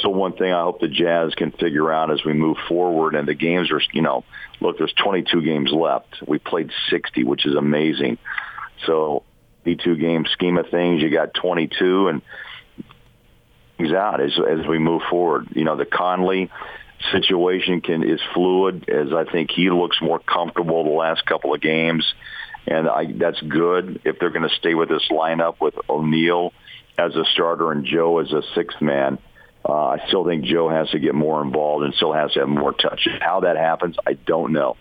still 0.00 0.12
one 0.12 0.32
thing 0.34 0.52
I 0.52 0.62
hope 0.62 0.80
the 0.80 0.88
Jazz 0.88 1.34
can 1.34 1.52
figure 1.52 1.90
out 1.90 2.10
as 2.10 2.24
we 2.24 2.32
move 2.32 2.56
forward. 2.68 3.14
And 3.14 3.28
the 3.28 3.34
games 3.34 3.70
are, 3.70 3.80
you 3.92 4.02
know, 4.02 4.24
look, 4.60 4.76
there's 4.76 4.92
22 4.92 5.40
games 5.42 5.70
left. 5.72 6.16
We 6.26 6.38
played 6.38 6.70
60, 6.90 7.24
which 7.24 7.46
is 7.46 7.54
amazing. 7.54 8.18
So 8.86 9.22
the 9.64 9.76
two 9.76 9.96
game 9.96 10.26
scheme 10.32 10.58
of 10.58 10.68
things, 10.68 11.02
you 11.02 11.10
got 11.10 11.34
22 11.34 12.08
and 12.08 12.22
he's 13.78 13.92
out 13.92 14.20
as 14.20 14.32
as 14.38 14.66
we 14.66 14.78
move 14.78 15.02
forward. 15.08 15.48
You 15.52 15.64
know, 15.64 15.76
the 15.76 15.86
Conley 15.86 16.50
situation 17.12 17.80
can 17.80 18.02
is 18.02 18.20
fluid 18.34 18.88
as 18.88 19.12
I 19.12 19.24
think 19.24 19.50
he 19.50 19.70
looks 19.70 19.98
more 20.02 20.18
comfortable 20.18 20.84
the 20.84 20.90
last 20.90 21.24
couple 21.24 21.54
of 21.54 21.60
games. 21.60 22.04
And 22.66 22.88
I, 22.88 23.06
that's 23.12 23.40
good 23.40 24.02
if 24.04 24.18
they're 24.18 24.30
going 24.30 24.48
to 24.48 24.54
stay 24.56 24.74
with 24.74 24.88
this 24.88 25.06
lineup 25.10 25.60
with 25.60 25.74
O'Neal 25.88 26.52
as 26.98 27.14
a 27.14 27.24
starter 27.32 27.72
and 27.72 27.84
Joe 27.86 28.18
as 28.18 28.30
a 28.32 28.42
sixth 28.54 28.80
man. 28.82 29.18
Uh, 29.66 29.72
I 29.72 30.06
still 30.08 30.24
think 30.24 30.44
Joe 30.44 30.68
has 30.68 30.90
to 30.90 30.98
get 30.98 31.14
more 31.14 31.42
involved 31.42 31.84
and 31.84 31.94
still 31.94 32.12
has 32.12 32.32
to 32.32 32.40
have 32.40 32.48
more 32.48 32.72
touches. 32.72 33.12
How 33.20 33.40
that 33.40 33.56
happens, 33.56 33.96
I 34.06 34.14
don't 34.14 34.52
know. 34.52 34.76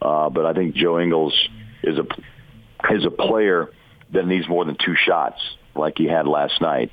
Uh, 0.00 0.30
but 0.30 0.46
I 0.46 0.52
think 0.52 0.74
Joe 0.74 1.00
Ingles 1.00 1.34
is 1.82 1.98
a 1.98 2.06
is 2.92 3.04
a 3.04 3.10
player 3.10 3.70
that 4.12 4.26
needs 4.26 4.48
more 4.48 4.64
than 4.64 4.76
two 4.76 4.94
shots 4.94 5.40
like 5.74 5.98
he 5.98 6.06
had 6.06 6.26
last 6.26 6.60
night. 6.60 6.92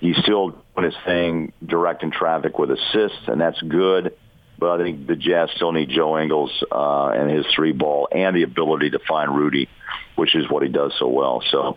He's 0.00 0.16
still 0.18 0.63
doing 0.74 0.90
his 0.90 1.00
thing, 1.04 1.52
directing 1.64 2.10
traffic 2.10 2.58
with 2.58 2.70
assists, 2.70 3.28
and 3.28 3.40
that's 3.40 3.60
good. 3.62 4.16
But 4.58 4.80
I 4.80 4.84
think 4.84 5.06
the 5.06 5.16
Jazz 5.16 5.50
still 5.56 5.72
need 5.72 5.88
Joe 5.90 6.18
Ingles 6.18 6.50
uh, 6.70 7.08
and 7.08 7.30
his 7.30 7.44
three 7.54 7.72
ball 7.72 8.08
and 8.10 8.36
the 8.36 8.44
ability 8.44 8.90
to 8.90 9.00
find 9.00 9.34
Rudy, 9.34 9.68
which 10.14 10.34
is 10.34 10.48
what 10.48 10.62
he 10.62 10.68
does 10.68 10.92
so 10.98 11.08
well. 11.08 11.42
So 11.50 11.76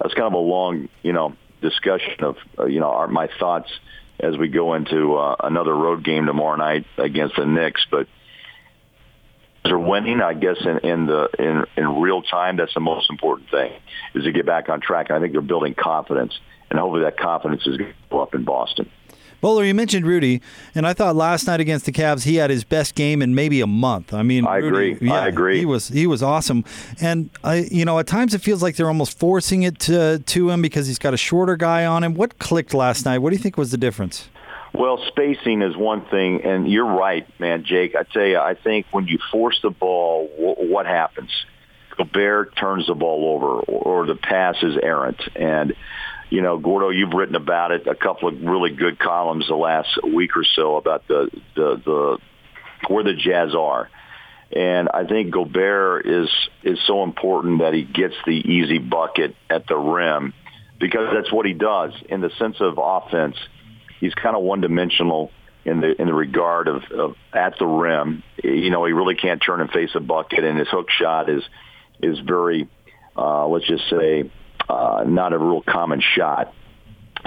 that's 0.00 0.14
kind 0.14 0.26
of 0.26 0.34
a 0.34 0.38
long, 0.38 0.88
you 1.02 1.12
know, 1.12 1.34
discussion 1.60 2.22
of 2.22 2.36
uh, 2.58 2.66
you 2.66 2.80
know 2.80 2.90
our, 2.90 3.08
my 3.08 3.28
thoughts 3.38 3.70
as 4.20 4.36
we 4.36 4.48
go 4.48 4.74
into 4.74 5.14
uh, 5.14 5.36
another 5.42 5.74
road 5.74 6.04
game 6.04 6.26
tomorrow 6.26 6.56
night 6.56 6.84
against 6.96 7.36
the 7.36 7.46
Knicks. 7.46 7.84
But 7.90 8.08
they're 9.64 9.78
winning, 9.78 10.20
I 10.20 10.34
guess, 10.34 10.56
in, 10.60 10.78
in 10.78 11.06
the 11.06 11.28
in, 11.38 11.64
in 11.76 12.00
real 12.00 12.22
time. 12.22 12.56
That's 12.56 12.74
the 12.74 12.80
most 12.80 13.10
important 13.10 13.50
thing 13.50 13.72
is 14.14 14.24
to 14.24 14.32
get 14.32 14.46
back 14.46 14.68
on 14.68 14.80
track. 14.80 15.06
And 15.08 15.18
I 15.18 15.20
think 15.20 15.32
they're 15.32 15.40
building 15.42 15.74
confidence, 15.74 16.38
and 16.70 16.78
hopefully 16.78 17.02
that 17.02 17.18
confidence 17.18 17.66
is 17.66 17.76
going 17.76 17.90
to 17.90 17.96
go 18.10 18.20
up 18.20 18.34
in 18.34 18.44
Boston. 18.44 18.90
Bowler, 19.40 19.62
you 19.62 19.72
mentioned 19.72 20.04
Rudy, 20.04 20.42
and 20.74 20.84
I 20.84 20.94
thought 20.94 21.14
last 21.14 21.46
night 21.46 21.60
against 21.60 21.86
the 21.86 21.92
Cavs 21.92 22.24
he 22.24 22.36
had 22.36 22.50
his 22.50 22.64
best 22.64 22.96
game 22.96 23.22
in 23.22 23.36
maybe 23.36 23.60
a 23.60 23.68
month. 23.68 24.12
I 24.12 24.24
mean, 24.24 24.44
I 24.44 24.56
Rudy, 24.56 24.92
agree. 24.92 25.08
Yeah, 25.08 25.14
I 25.14 25.28
agree. 25.28 25.58
He 25.60 25.64
was 25.64 25.88
he 25.88 26.08
was 26.08 26.24
awesome, 26.24 26.64
and 27.00 27.30
I, 27.44 27.68
you 27.70 27.84
know, 27.84 28.00
at 28.00 28.08
times 28.08 28.34
it 28.34 28.40
feels 28.40 28.64
like 28.64 28.74
they're 28.74 28.88
almost 28.88 29.16
forcing 29.16 29.62
it 29.62 29.78
to 29.80 30.18
to 30.18 30.50
him 30.50 30.60
because 30.60 30.88
he's 30.88 30.98
got 30.98 31.14
a 31.14 31.16
shorter 31.16 31.56
guy 31.56 31.86
on 31.86 32.02
him. 32.02 32.14
What 32.14 32.40
clicked 32.40 32.74
last 32.74 33.04
night? 33.04 33.18
What 33.18 33.30
do 33.30 33.36
you 33.36 33.42
think 33.42 33.56
was 33.56 33.70
the 33.70 33.76
difference? 33.76 34.28
Well, 34.74 34.98
spacing 35.06 35.62
is 35.62 35.76
one 35.76 36.04
thing, 36.06 36.42
and 36.44 36.68
you're 36.70 36.84
right, 36.84 37.26
man, 37.38 37.64
Jake. 37.64 37.94
I 37.94 38.02
tell 38.02 38.24
you, 38.24 38.38
I 38.38 38.54
think 38.54 38.86
when 38.90 39.06
you 39.06 39.18
force 39.30 39.60
the 39.62 39.70
ball, 39.70 40.28
w- 40.36 40.72
what 40.72 40.86
happens? 40.86 41.30
Gobert 41.96 42.56
turns 42.56 42.86
the 42.86 42.94
ball 42.94 43.34
over, 43.34 43.60
or, 43.60 44.02
or 44.02 44.06
the 44.06 44.14
pass 44.14 44.56
is 44.62 44.76
errant, 44.82 45.20
and 45.36 45.74
you 46.30 46.42
know, 46.42 46.58
Gordo, 46.58 46.90
you've 46.90 47.12
written 47.12 47.34
about 47.34 47.72
it. 47.72 47.86
A 47.86 47.94
couple 47.94 48.28
of 48.28 48.40
really 48.42 48.70
good 48.70 48.98
columns 48.98 49.46
the 49.48 49.54
last 49.54 49.88
week 50.04 50.36
or 50.36 50.44
so 50.44 50.76
about 50.76 51.06
the 51.08 51.30
the, 51.54 51.82
the 51.84 52.18
where 52.88 53.04
the 53.04 53.14
Jazz 53.14 53.54
are. 53.54 53.88
And 54.54 54.88
I 54.92 55.04
think 55.04 55.30
Gobert 55.30 56.06
is 56.06 56.28
is 56.62 56.78
so 56.86 57.02
important 57.02 57.60
that 57.60 57.74
he 57.74 57.84
gets 57.84 58.14
the 58.26 58.32
easy 58.32 58.78
bucket 58.78 59.36
at 59.50 59.66
the 59.66 59.76
rim 59.76 60.32
because 60.78 61.08
that's 61.12 61.32
what 61.32 61.46
he 61.46 61.52
does 61.52 61.92
in 62.08 62.20
the 62.20 62.30
sense 62.38 62.56
of 62.60 62.78
offense. 62.78 63.36
He's 64.00 64.14
kind 64.14 64.36
of 64.36 64.42
one 64.42 64.60
dimensional 64.60 65.30
in 65.64 65.80
the 65.80 66.00
in 66.00 66.06
the 66.06 66.14
regard 66.14 66.68
of, 66.68 66.82
of 66.92 67.16
at 67.32 67.58
the 67.58 67.66
rim. 67.66 68.22
You 68.42 68.70
know, 68.70 68.84
he 68.84 68.92
really 68.92 69.16
can't 69.16 69.42
turn 69.44 69.60
and 69.60 69.70
face 69.70 69.90
a 69.94 70.00
bucket, 70.00 70.44
and 70.44 70.58
his 70.58 70.68
hook 70.68 70.90
shot 70.90 71.28
is 71.28 71.42
is 72.02 72.18
very 72.20 72.68
uh, 73.16 73.46
let's 73.48 73.66
just 73.66 73.88
say 73.90 74.30
uh, 74.68 75.04
not 75.06 75.32
a 75.32 75.38
real 75.38 75.62
common 75.62 76.00
shot. 76.00 76.52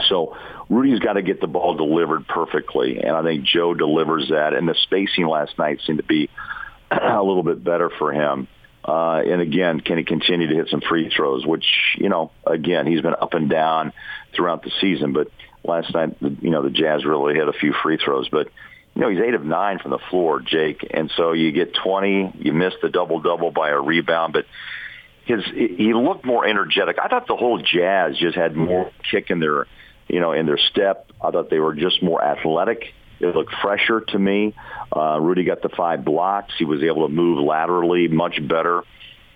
So 0.07 0.38
Rudy's 0.69 1.00
got 1.00 1.13
to 1.13 1.21
get 1.21 1.41
the 1.41 1.48
ball 1.48 1.75
delivered 1.75 2.27
perfectly, 2.27 3.00
and 3.00 3.12
I 3.12 3.24
think 3.24 3.43
Joe 3.43 3.74
delivers 3.74 4.29
that. 4.29 4.53
And 4.53 4.67
the 4.67 4.75
spacing 4.83 5.27
last 5.27 5.57
night 5.57 5.81
seemed 5.86 6.00
to 6.00 6.05
be 6.05 6.29
a 6.91 7.21
little 7.21 7.43
bit 7.43 7.63
better 7.63 7.89
for 7.89 8.13
him. 8.13 8.48
Uh, 8.83 9.21
and 9.25 9.41
again, 9.41 9.79
can 9.79 9.98
he 9.98 10.03
continue 10.03 10.48
to 10.48 10.55
hit 10.55 10.69
some 10.69 10.81
free 10.81 11.12
throws? 11.15 11.45
Which 11.45 11.65
you 11.98 12.10
know, 12.10 12.31
again, 12.45 12.88
he's 12.88 13.01
been 13.01 13.13
up 13.13 13.33
and 13.33 13.50
down 13.50 13.93
throughout 14.36 14.63
the 14.63 14.71
season. 14.81 15.13
But 15.13 15.27
last 15.63 15.93
night, 15.93 16.15
you 16.21 16.50
know, 16.50 16.63
the 16.63 16.71
Jazz 16.71 17.05
really 17.05 17.36
hit 17.36 17.48
a 17.48 17.53
few 17.53 17.74
free 17.83 17.98
throws. 17.98 18.29
But 18.29 18.48
you 18.95 19.01
know, 19.01 19.10
he's 19.10 19.19
eight 19.19 19.33
of 19.33 19.45
nine 19.45 19.79
from 19.79 19.91
the 19.91 20.00
floor, 20.10 20.41
Jake. 20.41 20.88
And 20.91 21.12
so 21.15 21.33
you 21.33 21.51
get 21.51 21.75
20, 21.75 22.33
you 22.39 22.53
miss 22.53 22.74
the 22.81 22.89
double 22.89 23.21
double 23.21 23.51
by 23.51 23.69
a 23.69 23.79
rebound, 23.79 24.33
but 24.33 24.45
his 25.36 25.46
he 25.78 25.94
looked 25.94 26.26
more 26.26 26.46
energetic. 26.46 26.98
I 27.00 27.08
thought 27.08 27.28
the 27.28 27.36
whole 27.36 27.60
Jazz 27.60 28.18
just 28.18 28.36
had 28.36 28.56
more 28.56 28.92
kick 29.10 29.30
in 29.30 29.40
their, 29.40 29.68
you 30.08 30.20
know, 30.20 30.34
in 30.34 30.46
their 30.46 30.58
step. 30.58 31.12
I 31.22 31.32
thought 31.32 31.50
they 31.50 31.60
were 31.60 31.76
just 31.76 32.02
more 32.04 32.24
athletic. 32.24 32.94
It 33.20 33.36
looked 33.36 33.54
fresher 33.62 34.02
to 34.02 34.20
me. 34.20 34.56
Uh, 34.96 35.20
Rudy 35.22 35.44
got 35.44 35.62
the 35.62 35.70
five 35.70 36.04
blocks. 36.04 36.54
He 36.58 36.66
was 36.66 36.82
able 36.84 37.08
to 37.08 37.14
move 37.14 37.44
laterally 37.44 38.08
much 38.08 38.40
better, 38.48 38.84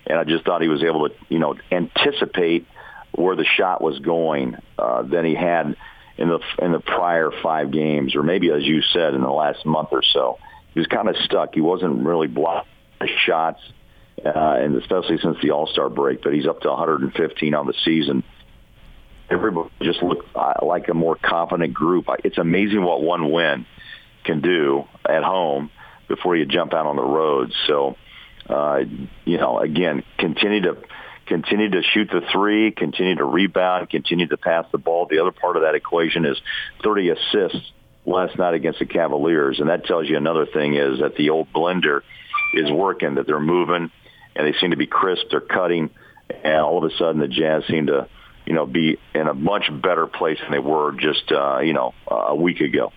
and 0.06 0.18
I 0.18 0.24
just 0.24 0.44
thought 0.44 0.60
he 0.60 0.68
was 0.68 0.82
able 0.82 1.08
to, 1.08 1.14
you 1.28 1.38
know, 1.38 1.54
anticipate 1.70 2.66
where 3.12 3.36
the 3.36 3.44
shot 3.44 3.80
was 3.80 3.98
going 4.00 4.56
uh, 4.78 5.02
than 5.02 5.24
he 5.24 5.34
had 5.34 5.76
in 6.18 6.28
the 6.28 6.40
in 6.58 6.72
the 6.72 6.80
prior 6.80 7.30
five 7.42 7.70
games, 7.70 8.16
or 8.16 8.22
maybe 8.22 8.50
as 8.50 8.64
you 8.64 8.82
said 8.82 9.14
in 9.14 9.22
the 9.22 9.30
last 9.30 9.64
month 9.64 9.88
or 9.92 10.02
so. 10.02 10.38
He 10.74 10.80
was 10.80 10.88
kind 10.88 11.08
of 11.08 11.16
stuck. 11.24 11.54
He 11.54 11.62
wasn't 11.62 12.04
really 12.04 12.26
blocking 12.26 12.68
the 13.00 13.08
shots 13.24 13.60
uh, 14.24 14.30
and 14.58 14.76
especially 14.76 15.18
since 15.18 15.36
the 15.42 15.50
All 15.50 15.66
Star 15.66 15.88
break. 15.88 16.22
But 16.22 16.34
he's 16.34 16.46
up 16.46 16.60
to 16.62 16.68
115 16.68 17.54
on 17.54 17.66
the 17.66 17.74
season. 17.84 18.24
Everybody 19.28 19.70
just 19.82 20.02
looked 20.02 20.28
uh, 20.36 20.54
like 20.62 20.88
a 20.88 20.94
more 20.94 21.16
confident 21.16 21.74
group. 21.74 22.06
It's 22.24 22.38
amazing 22.38 22.82
what 22.82 23.02
one 23.02 23.32
win 23.32 23.66
can 24.24 24.40
do 24.40 24.84
at 25.08 25.22
home 25.22 25.70
before 26.08 26.36
you 26.36 26.46
jump 26.46 26.74
out 26.74 26.86
on 26.86 26.96
the 26.96 27.02
road. 27.02 27.52
So, 27.66 27.96
uh, 28.48 28.80
you 29.24 29.38
know, 29.38 29.58
again, 29.58 30.04
continue 30.18 30.62
to 30.62 30.76
continue 31.26 31.68
to 31.70 31.82
shoot 31.82 32.08
the 32.12 32.20
three, 32.32 32.70
continue 32.70 33.16
to 33.16 33.24
rebound, 33.24 33.90
continue 33.90 34.28
to 34.28 34.36
pass 34.36 34.64
the 34.70 34.78
ball. 34.78 35.06
The 35.10 35.18
other 35.18 35.32
part 35.32 35.56
of 35.56 35.62
that 35.62 35.74
equation 35.74 36.24
is 36.24 36.38
30 36.84 37.10
assists 37.10 37.72
last 38.04 38.38
night 38.38 38.54
against 38.54 38.78
the 38.78 38.86
Cavaliers, 38.86 39.58
and 39.58 39.68
that 39.68 39.84
tells 39.84 40.08
you 40.08 40.16
another 40.16 40.46
thing 40.46 40.74
is 40.74 41.00
that 41.00 41.16
the 41.16 41.30
old 41.30 41.52
blender 41.52 42.02
is 42.54 42.70
working, 42.70 43.16
that 43.16 43.26
they're 43.26 43.40
moving, 43.40 43.90
and 44.36 44.46
they 44.46 44.58
seem 44.58 44.70
to 44.70 44.76
be 44.76 44.86
crisp. 44.86 45.26
They're 45.30 45.40
cutting, 45.40 45.90
and 46.44 46.56
all 46.56 46.84
of 46.84 46.90
a 46.90 46.94
sudden 46.96 47.20
the 47.20 47.28
Jazz 47.28 47.64
seem 47.68 47.86
to, 47.86 48.08
you 48.44 48.54
know, 48.54 48.66
be 48.66 48.98
in 49.14 49.26
a 49.28 49.34
much 49.34 49.70
better 49.82 50.06
place 50.06 50.38
than 50.40 50.52
they 50.52 50.58
were 50.58 50.92
just, 50.92 51.30
uh, 51.32 51.60
you 51.60 51.72
know, 51.72 51.94
a 52.06 52.34
week 52.34 52.60
ago. 52.60 52.92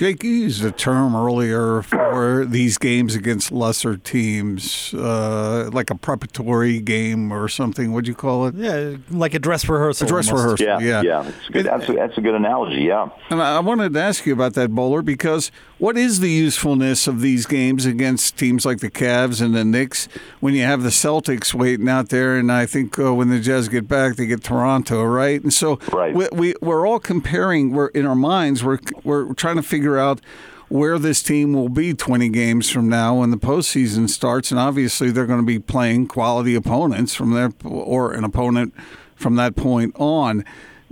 Jake, 0.00 0.24
you 0.24 0.30
used 0.30 0.64
a 0.64 0.70
term 0.70 1.14
earlier 1.14 1.82
for 1.82 2.46
these 2.46 2.78
games 2.78 3.14
against 3.14 3.52
lesser 3.52 3.98
teams, 3.98 4.94
uh, 4.94 5.68
like 5.74 5.90
a 5.90 5.94
preparatory 5.94 6.80
game 6.80 7.30
or 7.30 7.48
something. 7.50 7.92
What'd 7.92 8.08
you 8.08 8.14
call 8.14 8.46
it? 8.46 8.54
Yeah, 8.54 8.96
like 9.10 9.34
a 9.34 9.38
dress 9.38 9.68
rehearsal. 9.68 10.06
A 10.06 10.08
dress 10.08 10.30
almost. 10.30 10.62
rehearsal. 10.62 10.82
Yeah, 10.82 11.02
yeah. 11.02 11.22
yeah. 11.22 11.28
It's 11.28 11.48
good. 11.48 11.66
That's, 11.66 11.86
a, 11.86 11.92
that's 11.92 12.16
a 12.16 12.22
good 12.22 12.34
analogy. 12.34 12.80
Yeah. 12.84 13.10
And 13.28 13.42
I 13.42 13.60
wanted 13.60 13.92
to 13.92 14.00
ask 14.00 14.24
you 14.24 14.32
about 14.32 14.54
that, 14.54 14.70
Bowler, 14.70 15.02
because 15.02 15.52
what 15.76 15.98
is 15.98 16.20
the 16.20 16.30
usefulness 16.30 17.06
of 17.06 17.20
these 17.20 17.44
games 17.44 17.84
against 17.84 18.38
teams 18.38 18.64
like 18.64 18.80
the 18.80 18.90
Cavs 18.90 19.42
and 19.42 19.54
the 19.54 19.66
Knicks 19.66 20.08
when 20.40 20.54
you 20.54 20.62
have 20.62 20.82
the 20.82 20.88
Celtics 20.88 21.52
waiting 21.52 21.90
out 21.90 22.08
there? 22.08 22.38
And 22.38 22.50
I 22.50 22.64
think 22.64 22.98
uh, 22.98 23.12
when 23.12 23.28
the 23.28 23.38
Jazz 23.38 23.68
get 23.68 23.86
back, 23.86 24.16
they 24.16 24.24
get 24.24 24.42
Toronto, 24.42 25.04
right? 25.04 25.42
And 25.42 25.52
so 25.52 25.78
Right. 25.92 26.14
we, 26.14 26.26
we, 26.32 26.54
we're 26.62 26.86
all 26.86 27.00
comparing, 27.00 27.72
we're 27.72 27.88
in 27.88 28.06
our 28.06 28.14
minds, 28.14 28.64
we're, 28.64 28.78
we're 29.04 29.34
trying 29.34 29.56
to 29.56 29.62
figure 29.62 29.89
out 29.98 30.20
where 30.68 30.98
this 31.00 31.22
team 31.22 31.52
will 31.52 31.68
be 31.68 31.92
20 31.92 32.28
games 32.28 32.70
from 32.70 32.88
now 32.88 33.16
when 33.16 33.30
the 33.30 33.36
postseason 33.36 34.08
starts. 34.08 34.50
And 34.50 34.60
obviously, 34.60 35.10
they're 35.10 35.26
going 35.26 35.40
to 35.40 35.46
be 35.46 35.58
playing 35.58 36.06
quality 36.06 36.54
opponents 36.54 37.14
from 37.14 37.32
there 37.32 37.52
or 37.64 38.12
an 38.12 38.24
opponent 38.24 38.72
from 39.16 39.36
that 39.36 39.56
point 39.56 39.94
on. 39.96 40.44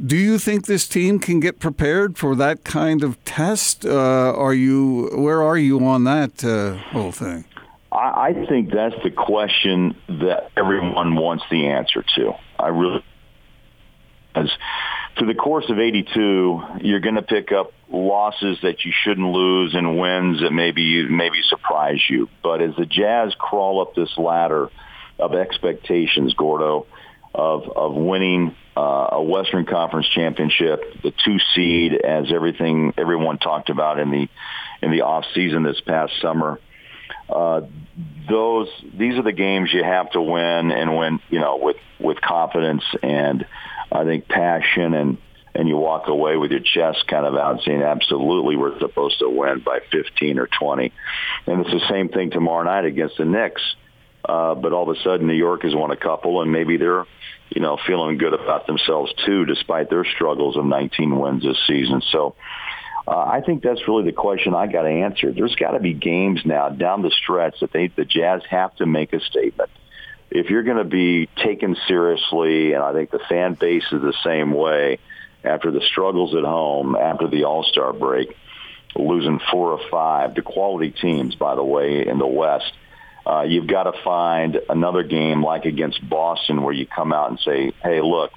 Do 0.05 0.17
you 0.17 0.38
think 0.38 0.67
this 0.67 0.87
team 0.87 1.19
can 1.19 1.40
get 1.40 1.59
prepared 1.59 2.19
for 2.19 2.37
that 2.37 2.64
kind 2.64 3.02
of 3.02 3.23
test? 3.25 3.85
Uh, 3.85 4.33
are 4.37 4.55
you 4.55 5.11
where 5.14 5.43
are 5.43 5.59
you 5.59 5.85
on 5.85 6.05
that 6.05 6.45
uh, 6.45 6.76
whole 6.93 7.11
thing? 7.11 7.45
I, 7.90 8.28
I 8.28 8.47
think 8.47 8.71
that's 8.73 8.95
the 9.02 9.11
question 9.11 9.97
that 10.09 10.50
everyone 10.57 11.17
wants 11.17 11.45
the 11.50 11.69
answer 11.69 12.05
to. 12.17 12.33
I 12.59 12.69
really, 12.69 13.05
as 14.35 14.50
through 15.19 15.27
the 15.27 15.39
course 15.39 15.67
of 15.69 15.79
82, 15.79 16.63
you're 16.81 17.01
going 17.01 17.17
to 17.17 17.23
pick 17.23 17.53
up 17.53 17.73
losses 17.91 18.59
that 18.63 18.85
you 18.85 18.93
shouldn't 19.03 19.27
lose 19.27 19.75
and 19.75 19.99
wins 19.99 20.41
that 20.41 20.53
maybe 20.53 21.09
maybe 21.09 21.39
surprise 21.49 22.01
you. 22.09 22.29
But 22.43 22.63
as 22.63 22.77
the 22.77 22.87
Jazz 22.87 23.35
crawl 23.39 23.81
up 23.83 23.95
this 23.95 24.17
ladder 24.17 24.71
of 25.19 25.35
expectations, 25.35 26.35
Gordo, 26.35 26.87
of 27.35 27.69
of 27.69 27.95
winning 27.95 28.55
uh, 28.77 29.09
a 29.13 29.23
Western 29.23 29.67
Conference 29.67 30.07
championship, 30.09 31.03
the 31.03 31.13
two 31.25 31.39
seed, 31.55 31.95
as 31.95 32.33
everything 32.33 32.95
everyone 32.97 33.39
talked 33.39 33.71
about 33.71 33.99
in 33.99 34.11
the 34.11 34.29
in 34.83 34.91
the 34.91 35.03
off 35.03 35.25
season 35.35 35.63
this 35.63 35.81
past 35.81 36.13
summer. 36.23 36.61
Uh, 37.29 37.63
those 38.29 38.69
these 38.97 39.15
are 39.15 39.23
the 39.23 39.33
games 39.33 39.71
you 39.73 39.83
have 39.83 40.11
to 40.11 40.21
win 40.21 40.71
and 40.71 40.97
win 40.97 41.21
you 41.31 41.41
know 41.41 41.59
with 41.61 41.77
with 41.99 42.21
confidence 42.21 42.85
and 43.03 43.47
I 43.90 44.04
think 44.04 44.28
passion 44.28 44.95
and 44.95 45.18
and 45.54 45.68
you 45.68 45.76
walk 45.76 46.07
away 46.07 46.37
with 46.37 46.50
your 46.50 46.61
chest 46.61 47.07
kind 47.09 47.26
of 47.26 47.35
out 47.35 47.62
saying 47.64 47.83
absolutely 47.83 48.54
we're 48.57 48.78
supposed 48.78 49.18
to 49.18 49.28
win 49.28 49.61
by 49.61 49.80
15 49.90 50.38
or 50.38 50.47
20 50.47 50.92
and 51.47 51.61
it's 51.61 51.71
the 51.71 51.88
same 51.88 52.09
thing 52.09 52.30
tomorrow 52.30 52.64
night 52.64 52.85
against 52.85 53.16
the 53.16 53.25
Knicks 53.25 53.62
uh, 54.25 54.54
but 54.54 54.73
all 54.73 54.88
of 54.88 54.97
a 54.97 55.00
sudden 55.02 55.26
New 55.26 55.35
York 55.35 55.62
has 55.62 55.75
won 55.75 55.90
a 55.90 55.97
couple 55.97 56.42
and 56.42 56.52
maybe 56.52 56.76
they're 56.76 57.07
you 57.50 57.61
know 57.61 57.78
feeling 57.87 58.18
good 58.18 58.35
about 58.35 58.66
themselves 58.66 59.12
too 59.25 59.47
despite 59.47 59.90
their 59.90 60.04
struggles 60.04 60.57
of 60.57 60.64
19 60.64 61.18
wins 61.18 61.42
this 61.42 61.59
season 61.66 62.02
so 62.12 62.37
uh, 63.09 63.25
I 63.25 63.40
think 63.40 63.62
that's 63.62 63.88
really 63.88 64.04
the 64.04 64.12
question 64.12 64.54
I 64.54 64.66
got 64.66 64.83
to 64.83 64.90
answer. 64.90 65.33
There's 65.33 65.54
got 65.54 65.71
to 65.71 65.80
be 65.80 65.95
games 65.95 66.42
now 66.45 66.68
down 66.68 67.00
the 67.00 67.11
stretch 67.11 67.59
that 67.61 67.73
they, 67.73 67.87
the 67.87 68.04
Jazz 68.04 68.42
have 68.50 68.76
to 68.76 68.87
make 68.87 69.14
a 69.14 69.21
statement. 69.21 69.71
If 70.30 70.50
you're 70.50 70.62
going 70.62 70.78
to 70.78 70.85
be 70.85 71.26
taken 71.37 71.76
seriously, 71.87 72.73
and 72.73 72.82
I 72.82 72.92
think 72.92 73.11
the 73.11 73.20
fan 73.28 73.54
base 73.54 73.85
is 73.90 74.02
the 74.02 74.14
same 74.25 74.52
way 74.52 74.99
after 75.42 75.70
the 75.70 75.80
struggles 75.80 76.35
at 76.35 76.44
home, 76.44 76.97
after 76.97 77.28
the 77.28 77.44
All-Star 77.44 77.92
break, 77.92 78.37
losing 78.94 79.40
four 79.50 79.73
or 79.73 79.80
five 79.90 80.35
to 80.35 80.42
quality 80.42 80.90
teams, 80.90 81.35
by 81.35 81.54
the 81.54 81.64
way, 81.64 82.06
in 82.06 82.18
the 82.18 82.26
West, 82.26 82.73
uh, 83.26 83.42
you've 83.42 83.66
got 83.66 83.85
to 83.85 83.92
find 84.02 84.61
another 84.68 85.02
game 85.02 85.42
like 85.42 85.64
against 85.64 86.06
Boston 86.06 86.62
where 86.62 86.75
you 86.75 86.87
come 86.87 87.12
out 87.12 87.30
and 87.30 87.38
say, 87.40 87.73
hey, 87.82 88.00
look, 88.00 88.32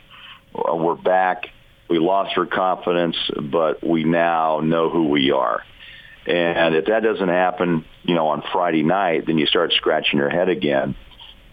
uh, 0.56 0.76
we're 0.76 0.96
back 0.96 1.50
we 1.92 2.00
lost 2.00 2.38
our 2.38 2.46
confidence, 2.46 3.18
but 3.38 3.86
we 3.86 4.06
now 4.06 4.62
know 4.62 4.90
who 4.90 5.10
we 5.10 5.32
are. 5.32 5.62
And 6.26 6.74
if 6.74 6.86
that 6.86 7.04
doesn't 7.04 7.28
happen, 7.28 7.84
you 8.04 8.16
know, 8.16 8.30
on 8.30 8.44
Friday 8.54 8.82
night, 8.82 9.26
then 9.26 9.38
you 9.38 9.46
start 9.46 9.74
scratching 9.74 10.18
your 10.18 10.30
head 10.30 10.48
again. 10.48 10.96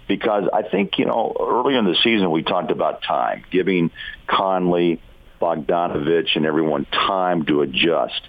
Because 0.08 0.48
I 0.52 0.62
think, 0.62 0.98
you 0.98 1.04
know, 1.04 1.36
early 1.38 1.76
in 1.76 1.84
the 1.84 1.96
season 2.02 2.30
we 2.30 2.42
talked 2.42 2.70
about 2.70 3.02
time, 3.02 3.44
giving 3.50 3.90
Conley 4.26 5.00
Bogdanovich 5.40 6.34
and 6.34 6.46
everyone 6.46 6.86
time 6.86 7.44
to 7.46 7.62
adjust. 7.62 8.20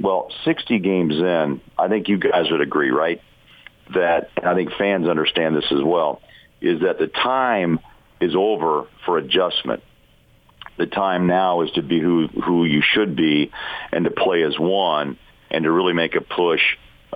Well, 0.00 0.30
60 0.44 0.78
games 0.80 1.14
in, 1.14 1.60
I 1.78 1.88
think 1.88 2.08
you 2.08 2.18
guys 2.18 2.50
would 2.50 2.60
agree, 2.60 2.90
right? 2.90 3.20
That 3.92 4.30
I 4.42 4.54
think 4.54 4.72
fans 4.78 5.06
understand 5.06 5.54
this 5.54 5.70
as 5.70 5.82
well. 5.82 6.20
Is 6.60 6.80
that 6.80 6.98
the 6.98 7.06
time 7.06 7.78
is 8.20 8.34
over 8.34 8.86
for 9.04 9.18
adjustment. 9.18 9.82
The 10.78 10.86
time 10.86 11.26
now 11.26 11.60
is 11.60 11.70
to 11.72 11.82
be 11.82 12.00
who 12.00 12.26
who 12.26 12.64
you 12.64 12.82
should 12.82 13.14
be, 13.14 13.52
and 13.92 14.04
to 14.06 14.10
play 14.10 14.42
as 14.42 14.58
one, 14.58 15.18
and 15.50 15.64
to 15.64 15.70
really 15.70 15.92
make 15.92 16.16
a 16.16 16.20
push 16.20 16.62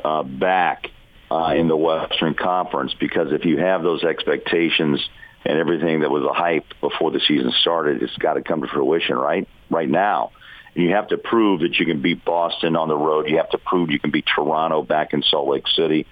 uh, 0.05 0.23
back 0.23 0.89
uh, 1.31 1.55
in 1.57 1.69
the 1.69 1.77
Western 1.77 2.35
Conference. 2.35 2.95
Because 2.99 3.33
if 3.33 3.45
you 3.45 3.59
have 3.59 3.83
those 3.83 4.05
expectations 4.05 5.01
and 5.45 5.59
everything 5.59 6.01
that 6.01 6.11
was 6.11 6.25
a 6.25 6.33
hype 6.33 6.67
before 6.81 7.11
the 7.11 7.21
season 7.21 7.53
started, 7.61 8.03
it's 8.03 8.17
got 8.17 8.35
to 8.35 8.43
come 8.43 8.63
to 8.63 8.69
fruition 8.69 9.17
right 9.17 9.49
right 9.71 9.89
now. 9.89 10.33
And 10.75 10.85
you 10.85 10.95
have 10.95 11.09
to 11.09 11.19
prove 11.19 11.61
that 11.61 11.79
you 11.79 11.87
can 11.87 12.03
beat 12.03 12.25
Boston 12.25 12.77
on 12.77 12.89
the 12.89 12.97
road. 12.97 13.29
You 13.29 13.39
have 13.39 13.51
to 13.51 13.59
prove 13.59 13.91
you 13.91 13.99
can 13.99 14.11
beat 14.11 14.27
Toronto 14.27 14.83
back 14.83 15.13
in 15.13 15.23
Salt 15.23 15.49
Lake 15.49 15.67
City, 15.75 16.07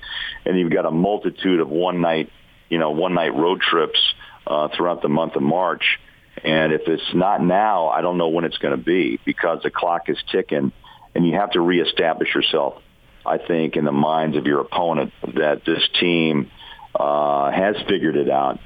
and 0.44 0.58
you've 0.58 0.72
got 0.72 0.86
a 0.86 0.90
multitude 0.90 1.60
of 1.60 1.68
one 1.68 2.00
night, 2.00 2.30
you 2.68 2.78
know, 2.78 2.90
one 2.90 3.14
night 3.14 3.34
road 3.34 3.60
trips 3.60 3.98
uh, 4.46 4.68
throughout 4.74 5.02
the 5.02 5.08
month 5.08 5.36
of 5.36 5.42
March. 5.42 5.98
And 6.42 6.72
if 6.72 6.82
it's 6.86 7.14
not 7.14 7.42
now, 7.42 7.88
I 7.88 8.02
don't 8.02 8.18
know 8.18 8.28
when 8.28 8.44
it's 8.44 8.58
going 8.58 8.76
to 8.76 8.82
be 8.82 9.18
because 9.24 9.62
the 9.62 9.70
clock 9.70 10.08
is 10.08 10.18
ticking, 10.30 10.72
and 11.14 11.26
you 11.26 11.34
have 11.34 11.52
to 11.52 11.60
reestablish 11.60 12.34
yourself. 12.34 12.82
I 13.26 13.38
think 13.38 13.76
in 13.76 13.84
the 13.84 13.92
minds 13.92 14.36
of 14.36 14.46
your 14.46 14.60
opponent 14.60 15.12
that 15.34 15.62
this 15.64 15.82
team 16.00 16.50
uh, 16.94 17.50
has 17.50 17.76
figured 17.88 18.16
it 18.16 18.30
out, 18.30 18.60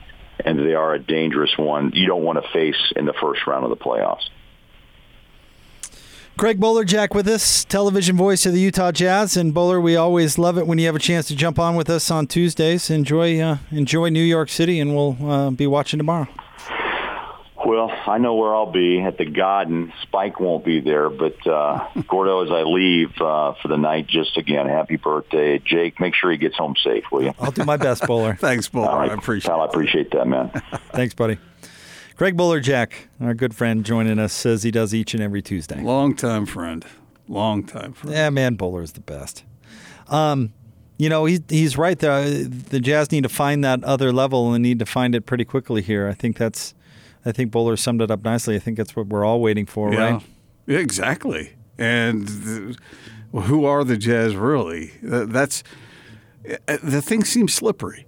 and 0.44 0.58
they 0.58 0.74
are 0.74 0.94
a 0.94 0.98
dangerous 0.98 1.56
one. 1.56 1.92
You 1.94 2.06
don't 2.06 2.22
want 2.22 2.42
to 2.42 2.48
face 2.52 2.92
in 2.96 3.06
the 3.06 3.14
first 3.20 3.46
round 3.46 3.64
of 3.64 3.70
the 3.70 3.76
playoffs. 3.76 4.28
Craig 6.36 6.58
Bolerjack 6.58 7.14
with 7.14 7.28
us, 7.28 7.64
television 7.64 8.16
voice 8.16 8.46
of 8.46 8.54
the 8.54 8.60
Utah 8.60 8.92
Jazz. 8.92 9.36
And 9.36 9.52
Bowler, 9.52 9.80
we 9.80 9.96
always 9.96 10.38
love 10.38 10.56
it 10.56 10.66
when 10.66 10.78
you 10.78 10.86
have 10.86 10.96
a 10.96 11.00
chance 11.00 11.28
to 11.28 11.36
jump 11.36 11.58
on 11.58 11.74
with 11.74 11.90
us 11.90 12.10
on 12.10 12.26
Tuesdays. 12.26 12.88
Enjoy, 12.88 13.38
uh, 13.40 13.58
enjoy 13.70 14.08
New 14.08 14.22
York 14.22 14.48
City, 14.48 14.80
and 14.80 14.94
we'll 14.94 15.18
uh, 15.28 15.50
be 15.50 15.66
watching 15.66 15.98
tomorrow. 15.98 16.28
Well, 17.64 17.90
I 17.90 18.18
know 18.18 18.34
where 18.34 18.54
I'll 18.54 18.70
be 18.70 19.00
at 19.00 19.18
the 19.18 19.26
Garden. 19.26 19.92
Spike 20.02 20.40
won't 20.40 20.64
be 20.64 20.80
there, 20.80 21.10
but 21.10 21.46
uh, 21.46 21.88
Gordo, 22.08 22.44
as 22.44 22.50
I 22.50 22.62
leave 22.62 23.10
uh, 23.20 23.54
for 23.60 23.68
the 23.68 23.76
night, 23.76 24.06
just 24.06 24.36
again, 24.36 24.66
happy 24.66 24.96
birthday, 24.96 25.58
Jake. 25.58 26.00
Make 26.00 26.14
sure 26.14 26.30
he 26.30 26.38
gets 26.38 26.56
home 26.56 26.74
safe, 26.82 27.04
will 27.12 27.22
you? 27.22 27.34
I'll 27.38 27.50
do 27.50 27.64
my 27.64 27.76
best, 27.76 28.06
Bowler. 28.06 28.34
Thanks, 28.40 28.68
Bull. 28.68 28.84
All 28.84 28.98
right, 28.98 29.10
I 29.10 29.14
appreciate 29.14 29.50
pal, 29.50 29.60
I 29.60 29.66
appreciate 29.66 30.10
that, 30.12 30.26
man. 30.26 30.50
Thanks, 30.92 31.14
buddy. 31.14 31.38
Craig 32.16 32.36
Bolerjack, 32.36 32.92
our 33.20 33.34
good 33.34 33.54
friend, 33.54 33.84
joining 33.84 34.18
us, 34.18 34.32
says 34.32 34.62
he 34.62 34.70
does 34.70 34.94
each 34.94 35.14
and 35.14 35.22
every 35.22 35.40
Tuesday. 35.42 35.82
Long 35.82 36.14
time 36.14 36.46
friend. 36.46 36.84
Long 37.28 37.64
time 37.64 37.92
friend. 37.92 38.14
Yeah, 38.14 38.30
man, 38.30 38.54
Bowler 38.54 38.82
is 38.82 38.92
the 38.92 39.00
best. 39.00 39.44
Um, 40.08 40.52
you 40.98 41.08
know, 41.08 41.24
he's 41.24 41.40
he's 41.48 41.78
right. 41.78 41.98
The 41.98 42.46
the 42.68 42.78
Jazz 42.78 43.10
need 43.10 43.22
to 43.22 43.30
find 43.30 43.64
that 43.64 43.82
other 43.84 44.12
level 44.12 44.52
and 44.52 44.62
need 44.62 44.78
to 44.80 44.86
find 44.86 45.14
it 45.14 45.24
pretty 45.24 45.46
quickly 45.46 45.80
here. 45.80 46.08
I 46.08 46.12
think 46.12 46.36
that's, 46.36 46.74
I 47.24 47.32
think 47.32 47.50
Bowler 47.50 47.76
summed 47.76 48.00
it 48.02 48.10
up 48.10 48.24
nicely. 48.24 48.56
I 48.56 48.58
think 48.58 48.76
that's 48.76 48.96
what 48.96 49.06
we're 49.08 49.24
all 49.24 49.40
waiting 49.40 49.66
for, 49.66 49.92
Yeah. 49.92 50.12
right? 50.12 50.22
Yeah, 50.66 50.78
exactly. 50.78 51.52
And 51.78 52.76
who 53.32 53.64
are 53.64 53.84
the 53.84 53.96
Jazz 53.96 54.36
really? 54.36 54.92
That's 55.02 55.62
uh, 56.68 56.78
the 56.82 57.02
thing 57.02 57.24
seems 57.24 57.54
slippery. 57.54 58.06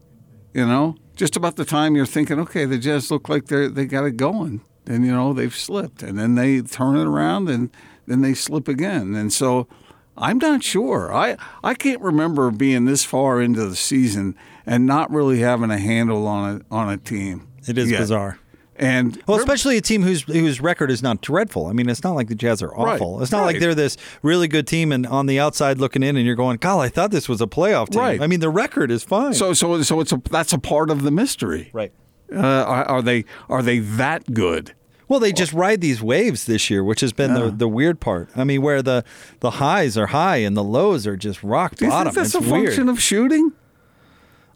You 0.55 0.67
know, 0.67 0.97
just 1.17 1.37
about 1.37 1.57
the 1.57 1.65
time 1.65 1.97
you're 1.97 2.07
thinking, 2.07 2.39
okay, 2.41 2.65
the 2.67 2.79
Jazz 2.79 3.11
look 3.11 3.29
like 3.29 3.47
they 3.47 3.69
they 3.69 3.87
got 3.87 4.05
it 4.05 4.17
going, 4.17 4.61
and 4.87 5.05
you 5.07 5.13
know 5.13 5.33
they've 5.33 5.55
slipped, 5.55 6.03
and 6.03 6.19
then 6.19 6.35
they 6.35 6.61
turn 6.61 6.97
it 6.97 7.07
around, 7.07 7.49
and 7.49 7.71
then 8.07 8.21
they 8.23 8.35
slip 8.35 8.69
again, 8.69 9.15
and 9.15 9.33
so. 9.33 9.67
I'm 10.15 10.37
not 10.37 10.63
sure. 10.63 11.11
I, 11.11 11.39
I 11.65 11.73
can't 11.73 12.03
remember 12.03 12.51
being 12.51 12.85
this 12.85 13.03
far 13.03 13.41
into 13.41 13.65
the 13.67 13.75
season 13.75 14.37
and 14.67 14.85
not 14.87 15.11
really 15.11 15.39
having 15.41 15.71
a 15.71 15.79
handle 15.79 16.27
on 16.27 16.57
a 16.71 16.75
on 16.75 16.91
a 16.91 16.99
team. 16.99 17.49
It 17.67 17.79
is 17.79 17.91
yet. 17.91 18.01
bizarre. 18.01 18.39
And 18.77 19.23
Well, 19.27 19.39
especially 19.39 19.77
a 19.77 19.81
team 19.83 20.03
whose 20.03 20.23
whose 20.23 20.61
record 20.61 20.91
is 20.91 21.03
not 21.03 21.21
dreadful. 21.21 21.67
I 21.67 21.73
mean, 21.73 21.89
it's 21.91 22.03
not 22.03 22.13
like 22.13 22.29
the 22.29 22.35
Jazz 22.35 22.63
are 22.63 22.71
Right, 22.71 22.95
awful. 22.95 23.23
It's 23.23 23.31
not 23.31 23.43
like 23.45 23.61
they're 23.61 23.75
this 23.75 23.97
really 24.23 24.49
good 24.49 24.67
team 24.67 24.93
and 24.93 25.07
on 25.07 25.27
the 25.27 25.39
outside 25.39 25.79
looking 25.79 26.03
in, 26.03 26.17
and 26.17 26.25
you're 26.25 26.37
going, 26.37 26.57
"God, 26.57 26.81
I 26.81 26.89
thought 26.89 27.11
this 27.11 27.29
was 27.29 27.41
a 27.43 27.47
playoff 27.47 27.91
team." 27.91 28.01
Right. 28.01 28.21
I 28.21 28.27
mean, 28.27 28.41
the 28.41 28.49
record 28.51 28.91
is 28.91 29.05
fine. 29.05 29.35
so 29.35 29.53
so 29.53 29.83
so 29.83 30.01
it's 30.01 30.13
a 30.13 30.23
that's 30.31 30.53
a 30.55 30.59
part 30.59 30.91
of 30.91 31.03
the 31.03 31.11
mystery. 31.11 31.71
right. 31.73 31.93
Uh, 32.35 32.39
are, 32.39 32.85
are 32.87 33.03
they 33.03 33.27
are 33.51 33.63
they 33.63 33.79
that 33.79 34.33
good? 34.33 34.75
Well, 35.07 35.21
they 35.21 35.33
just 35.33 35.53
ride 35.53 35.83
these 35.83 36.03
waves 36.03 36.47
this 36.47 36.71
year, 36.71 36.83
which 36.83 37.01
has 37.03 37.13
been 37.13 37.35
the, 37.35 37.51
the 37.51 37.69
weird 37.69 38.01
part. 38.01 38.31
I 38.35 38.45
mean, 38.45 38.63
where 38.63 38.81
the, 38.81 39.05
the 39.41 39.51
highs 39.51 39.99
are 39.99 40.07
high 40.07 40.37
and 40.37 40.57
the 40.57 40.65
lows 40.65 41.07
are 41.07 41.19
just 41.19 41.43
rock 41.43 41.73
bottom. 41.79 42.05
think 42.05 42.15
that's 42.15 42.35
it's 42.35 42.47
a 42.47 42.51
weird. 42.51 42.69
function 42.69 42.89
of 42.89 42.99
shooting? 42.99 43.53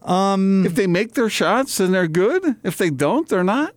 Um, 0.01 0.65
if 0.65 0.75
they 0.75 0.87
make 0.87 1.13
their 1.13 1.29
shots, 1.29 1.77
then 1.77 1.93
they're 1.93 2.09
good. 2.09 2.57
If 2.63 2.79
they 2.79 2.89
don't, 2.89 3.29
they're 3.29 3.45
not. 3.45 3.75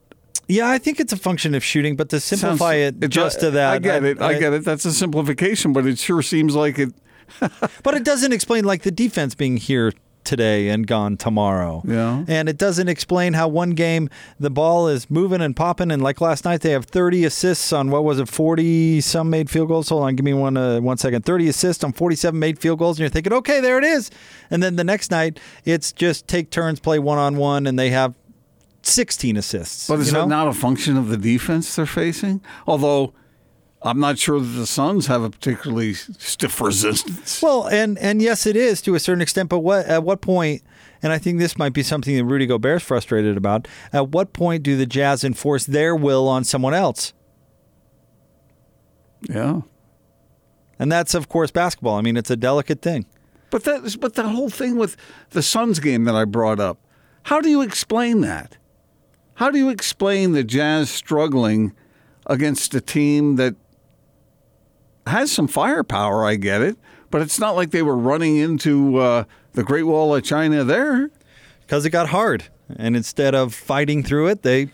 Yeah, 0.49 0.67
I 0.69 0.79
think 0.79 0.99
it's 0.99 1.13
a 1.13 1.17
function 1.17 1.53
of 1.55 1.63
shooting, 1.63 1.95
but 1.95 2.09
to 2.09 2.19
simplify 2.19 2.81
Sounds- 2.83 2.97
it 3.03 3.09
just 3.09 3.39
to 3.41 3.51
that, 3.51 3.73
I 3.73 3.79
get 3.79 4.03
it. 4.03 4.21
I, 4.21 4.37
get 4.37 4.51
it. 4.53 4.65
That's 4.65 4.83
a 4.83 4.91
simplification, 4.91 5.71
but 5.73 5.85
it 5.85 5.99
sure 5.99 6.21
seems 6.21 6.55
like 6.55 6.79
it. 6.79 6.93
But 7.83 7.93
it 7.93 8.03
doesn't 8.03 8.33
explain 8.33 8.65
like 8.65 8.81
the 8.81 8.91
defense 8.91 9.35
being 9.35 9.57
here 9.57 9.93
today 10.23 10.69
and 10.69 10.85
gone 10.85 11.15
tomorrow. 11.17 11.81
Yeah. 11.85 12.23
And 12.27 12.49
it 12.49 12.57
doesn't 12.57 12.87
explain 12.87 13.33
how 13.33 13.47
one 13.47 13.71
game 13.71 14.09
the 14.39 14.49
ball 14.49 14.87
is 14.87 15.09
moving 15.09 15.41
and 15.41 15.55
popping 15.55 15.91
and 15.91 16.01
like 16.01 16.21
last 16.21 16.45
night 16.45 16.61
they 16.61 16.71
have 16.71 16.85
30 16.85 17.25
assists 17.25 17.71
on 17.71 17.89
what 17.89 18.03
was 18.03 18.19
it 18.19 18.27
40 18.27 19.01
some 19.01 19.29
made 19.29 19.49
field 19.49 19.69
goals. 19.69 19.89
Hold 19.89 20.03
on, 20.03 20.15
give 20.15 20.25
me 20.25 20.33
one 20.33 20.57
uh, 20.57 20.79
one 20.81 20.97
second. 20.97 21.23
30 21.25 21.47
assists 21.49 21.83
on 21.83 21.93
47 21.93 22.37
made 22.39 22.59
field 22.59 22.79
goals 22.79 22.97
and 22.97 23.01
you're 23.01 23.09
thinking, 23.09 23.33
"Okay, 23.33 23.59
there 23.59 23.77
it 23.77 23.83
is." 23.83 24.11
And 24.51 24.61
then 24.61 24.75
the 24.75 24.83
next 24.83 25.11
night 25.11 25.39
it's 25.65 25.91
just 25.91 26.27
take 26.27 26.49
turns 26.49 26.79
play 26.79 26.99
one 26.99 27.17
on 27.17 27.37
one 27.37 27.65
and 27.67 27.77
they 27.79 27.89
have 27.91 28.13
16 28.89 29.37
assists. 29.37 29.87
But 29.87 29.99
is 29.99 30.07
you 30.07 30.13
know? 30.13 30.21
that 30.21 30.27
not 30.27 30.47
a 30.47 30.53
function 30.53 30.97
of 30.97 31.09
the 31.09 31.17
defense 31.17 31.75
they're 31.75 31.85
facing? 31.85 32.41
Although 32.67 33.13
I'm 33.81 33.99
not 33.99 34.19
sure 34.19 34.39
that 34.39 34.45
the 34.45 34.67
Suns 34.67 35.07
have 35.07 35.23
a 35.23 35.29
particularly 35.29 35.93
stiff 35.93 36.59
resistance. 36.59 37.41
Well, 37.41 37.67
and 37.67 37.97
and 37.99 38.21
yes, 38.21 38.45
it 38.45 38.55
is 38.55 38.81
to 38.81 38.95
a 38.95 38.99
certain 38.99 39.21
extent. 39.21 39.49
But 39.49 39.59
what 39.59 39.85
at 39.85 40.03
what 40.03 40.21
point? 40.21 40.63
And 41.01 41.13
I 41.13 41.17
think 41.17 41.39
this 41.39 41.57
might 41.57 41.71
be 41.71 41.81
something 41.81 42.15
that 42.15 42.25
Rudy 42.25 42.45
Gobert's 42.45 42.83
frustrated 42.83 43.37
about. 43.37 43.67
At 43.93 44.09
what 44.09 44.33
point 44.33 44.63
do 44.63 44.75
the 44.75 44.85
Jazz 44.85 45.23
enforce 45.23 45.65
their 45.65 45.95
will 45.95 46.27
on 46.27 46.43
someone 46.43 46.73
else? 46.73 47.13
Yeah. 49.21 49.61
And 50.77 50.91
that's 50.91 51.13
of 51.13 51.29
course 51.29 51.51
basketball. 51.51 51.95
I 51.95 52.01
mean, 52.01 52.17
it's 52.17 52.29
a 52.29 52.37
delicate 52.37 52.81
thing. 52.81 53.05
But 53.49 53.63
that 53.63 53.97
but 54.01 54.15
the 54.15 54.27
whole 54.27 54.49
thing 54.49 54.75
with 54.75 54.97
the 55.29 55.41
Suns 55.41 55.79
game 55.79 56.03
that 56.03 56.15
I 56.15 56.25
brought 56.25 56.59
up, 56.59 56.79
how 57.23 57.39
do 57.39 57.49
you 57.49 57.61
explain 57.61 58.21
that? 58.21 58.57
How 59.39 59.49
do 59.49 59.57
you 59.57 59.69
explain 59.69 60.33
the 60.33 60.43
Jazz 60.43 60.89
struggling 60.89 61.71
against 62.25 62.75
a 62.75 62.81
team 62.81 63.37
that 63.37 63.55
has 65.07 65.31
some 65.31 65.47
firepower? 65.47 66.25
I 66.25 66.35
get 66.35 66.61
it, 66.61 66.75
but 67.09 67.21
it's 67.21 67.39
not 67.39 67.55
like 67.55 67.71
they 67.71 67.81
were 67.81 67.95
running 67.95 68.35
into 68.35 68.97
uh, 68.97 69.23
the 69.53 69.63
Great 69.63 69.83
Wall 69.83 70.13
of 70.13 70.25
China 70.25 70.65
there. 70.65 71.09
because 71.61 71.85
it 71.85 71.91
got 71.91 72.09
hard. 72.09 72.47
And 72.75 72.97
instead 72.97 73.33
of 73.33 73.53
fighting 73.53 74.03
through 74.03 74.27
it, 74.27 74.41
they 74.41 74.71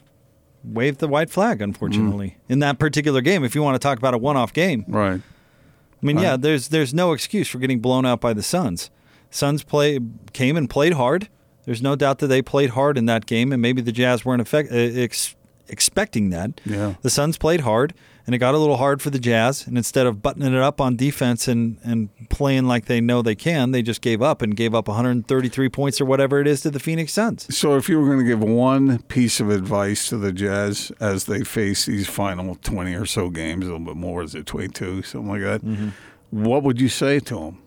waved 0.63 0.97
the 0.97 1.07
white 1.07 1.29
flag, 1.29 1.61
unfortunately, 1.61 2.37
in 2.49 2.57
that 2.57 2.79
particular 2.79 3.21
game. 3.21 3.43
If 3.43 3.53
you 3.53 3.61
want 3.61 3.75
to 3.75 3.79
talk 3.79 3.99
about 3.99 4.15
a 4.15 4.17
one 4.17 4.35
off 4.35 4.51
game, 4.51 4.83
Right. 4.87 5.21
I 5.21 6.05
mean, 6.05 6.17
yeah, 6.17 6.37
there's 6.37 6.69
there's 6.69 6.91
no 6.91 7.13
excuse 7.13 7.47
for 7.47 7.59
getting 7.59 7.81
blown 7.81 8.03
out 8.03 8.19
by 8.19 8.33
the 8.33 8.41
Suns. 8.41 8.89
Suns 9.29 9.63
play 9.63 9.99
came 10.33 10.57
and 10.57 10.67
played 10.67 10.93
hard. 10.93 11.29
There's 11.65 11.81
no 11.81 11.95
doubt 11.95 12.19
that 12.19 12.27
they 12.27 12.41
played 12.41 12.71
hard 12.71 12.97
in 12.97 13.05
that 13.07 13.25
game, 13.25 13.51
and 13.51 13.61
maybe 13.61 13.81
the 13.81 13.91
Jazz 13.91 14.23
weren't 14.23 14.41
effect, 14.41 14.71
uh, 14.71 14.75
ex, 14.75 15.35
expecting 15.67 16.29
that. 16.29 16.61
Yeah. 16.65 16.95
The 17.01 17.09
Suns 17.09 17.37
played 17.37 17.61
hard, 17.61 17.93
and 18.25 18.35
it 18.35 18.39
got 18.39 18.53
a 18.53 18.57
little 18.57 18.77
hard 18.77 19.01
for 19.01 19.09
the 19.09 19.19
Jazz. 19.19 19.65
And 19.65 19.77
instead 19.77 20.05
of 20.05 20.21
buttoning 20.21 20.53
it 20.53 20.61
up 20.61 20.79
on 20.79 20.95
defense 20.95 21.47
and, 21.47 21.77
and 21.83 22.09
playing 22.29 22.65
like 22.65 22.85
they 22.85 23.01
know 23.01 23.21
they 23.21 23.35
can, 23.35 23.71
they 23.71 23.81
just 23.81 24.01
gave 24.01 24.21
up 24.21 24.41
and 24.41 24.55
gave 24.55 24.75
up 24.75 24.87
133 24.87 25.69
points 25.69 25.99
or 25.99 26.05
whatever 26.05 26.39
it 26.39 26.47
is 26.47 26.61
to 26.61 26.71
the 26.71 26.79
Phoenix 26.79 27.13
Suns. 27.13 27.55
So, 27.55 27.75
if 27.77 27.89
you 27.89 27.99
were 27.99 28.05
going 28.05 28.19
to 28.19 28.25
give 28.25 28.43
one 28.43 29.01
piece 29.03 29.39
of 29.39 29.49
advice 29.49 30.07
to 30.09 30.17
the 30.17 30.31
Jazz 30.31 30.91
as 30.99 31.25
they 31.25 31.43
face 31.43 31.85
these 31.85 32.07
final 32.07 32.55
20 32.55 32.93
or 32.93 33.05
so 33.05 33.29
games, 33.29 33.65
a 33.65 33.71
little 33.71 33.85
bit 33.85 33.97
more, 33.97 34.23
is 34.23 34.35
it 34.35 34.45
22, 34.45 35.01
something 35.03 35.29
like 35.29 35.41
that, 35.41 35.91
what 36.29 36.63
would 36.63 36.79
you 36.79 36.89
say 36.89 37.19
to 37.19 37.35
them? 37.35 37.61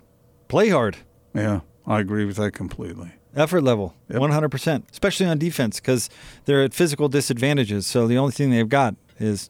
Play 0.48 0.68
hard. 0.68 0.98
Yeah, 1.34 1.60
I 1.86 2.00
agree 2.00 2.24
with 2.24 2.36
that 2.36 2.52
completely. 2.52 3.12
Effort 3.38 3.62
level, 3.62 3.94
Yep. 4.10 4.20
100%, 4.20 4.82
especially 4.90 5.26
on 5.26 5.38
defense 5.38 5.78
because 5.80 6.10
they're 6.44 6.62
at 6.62 6.74
physical 6.74 7.08
disadvantages. 7.08 7.86
So 7.86 8.06
the 8.06 8.18
only 8.18 8.32
thing 8.32 8.50
they've 8.50 8.68
got 8.68 8.96
is 9.18 9.48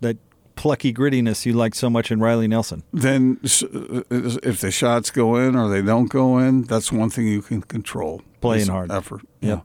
that 0.00 0.18
plucky 0.56 0.92
grittiness 0.92 1.46
you 1.46 1.52
like 1.54 1.74
so 1.74 1.88
much 1.90 2.10
in 2.10 2.20
Riley 2.20 2.46
Nelson. 2.46 2.82
Then, 2.92 3.38
uh, 3.42 4.02
if 4.10 4.60
the 4.60 4.70
shots 4.70 5.10
go 5.10 5.36
in 5.36 5.56
or 5.56 5.68
they 5.68 5.82
don't 5.82 6.08
go 6.10 6.38
in, 6.38 6.62
that's 6.62 6.92
one 6.92 7.10
thing 7.10 7.26
you 7.26 7.42
can 7.42 7.62
control. 7.62 8.22
Playing 8.40 8.68
hard. 8.68 8.92
Effort. 8.92 9.22
Yep. 9.40 9.64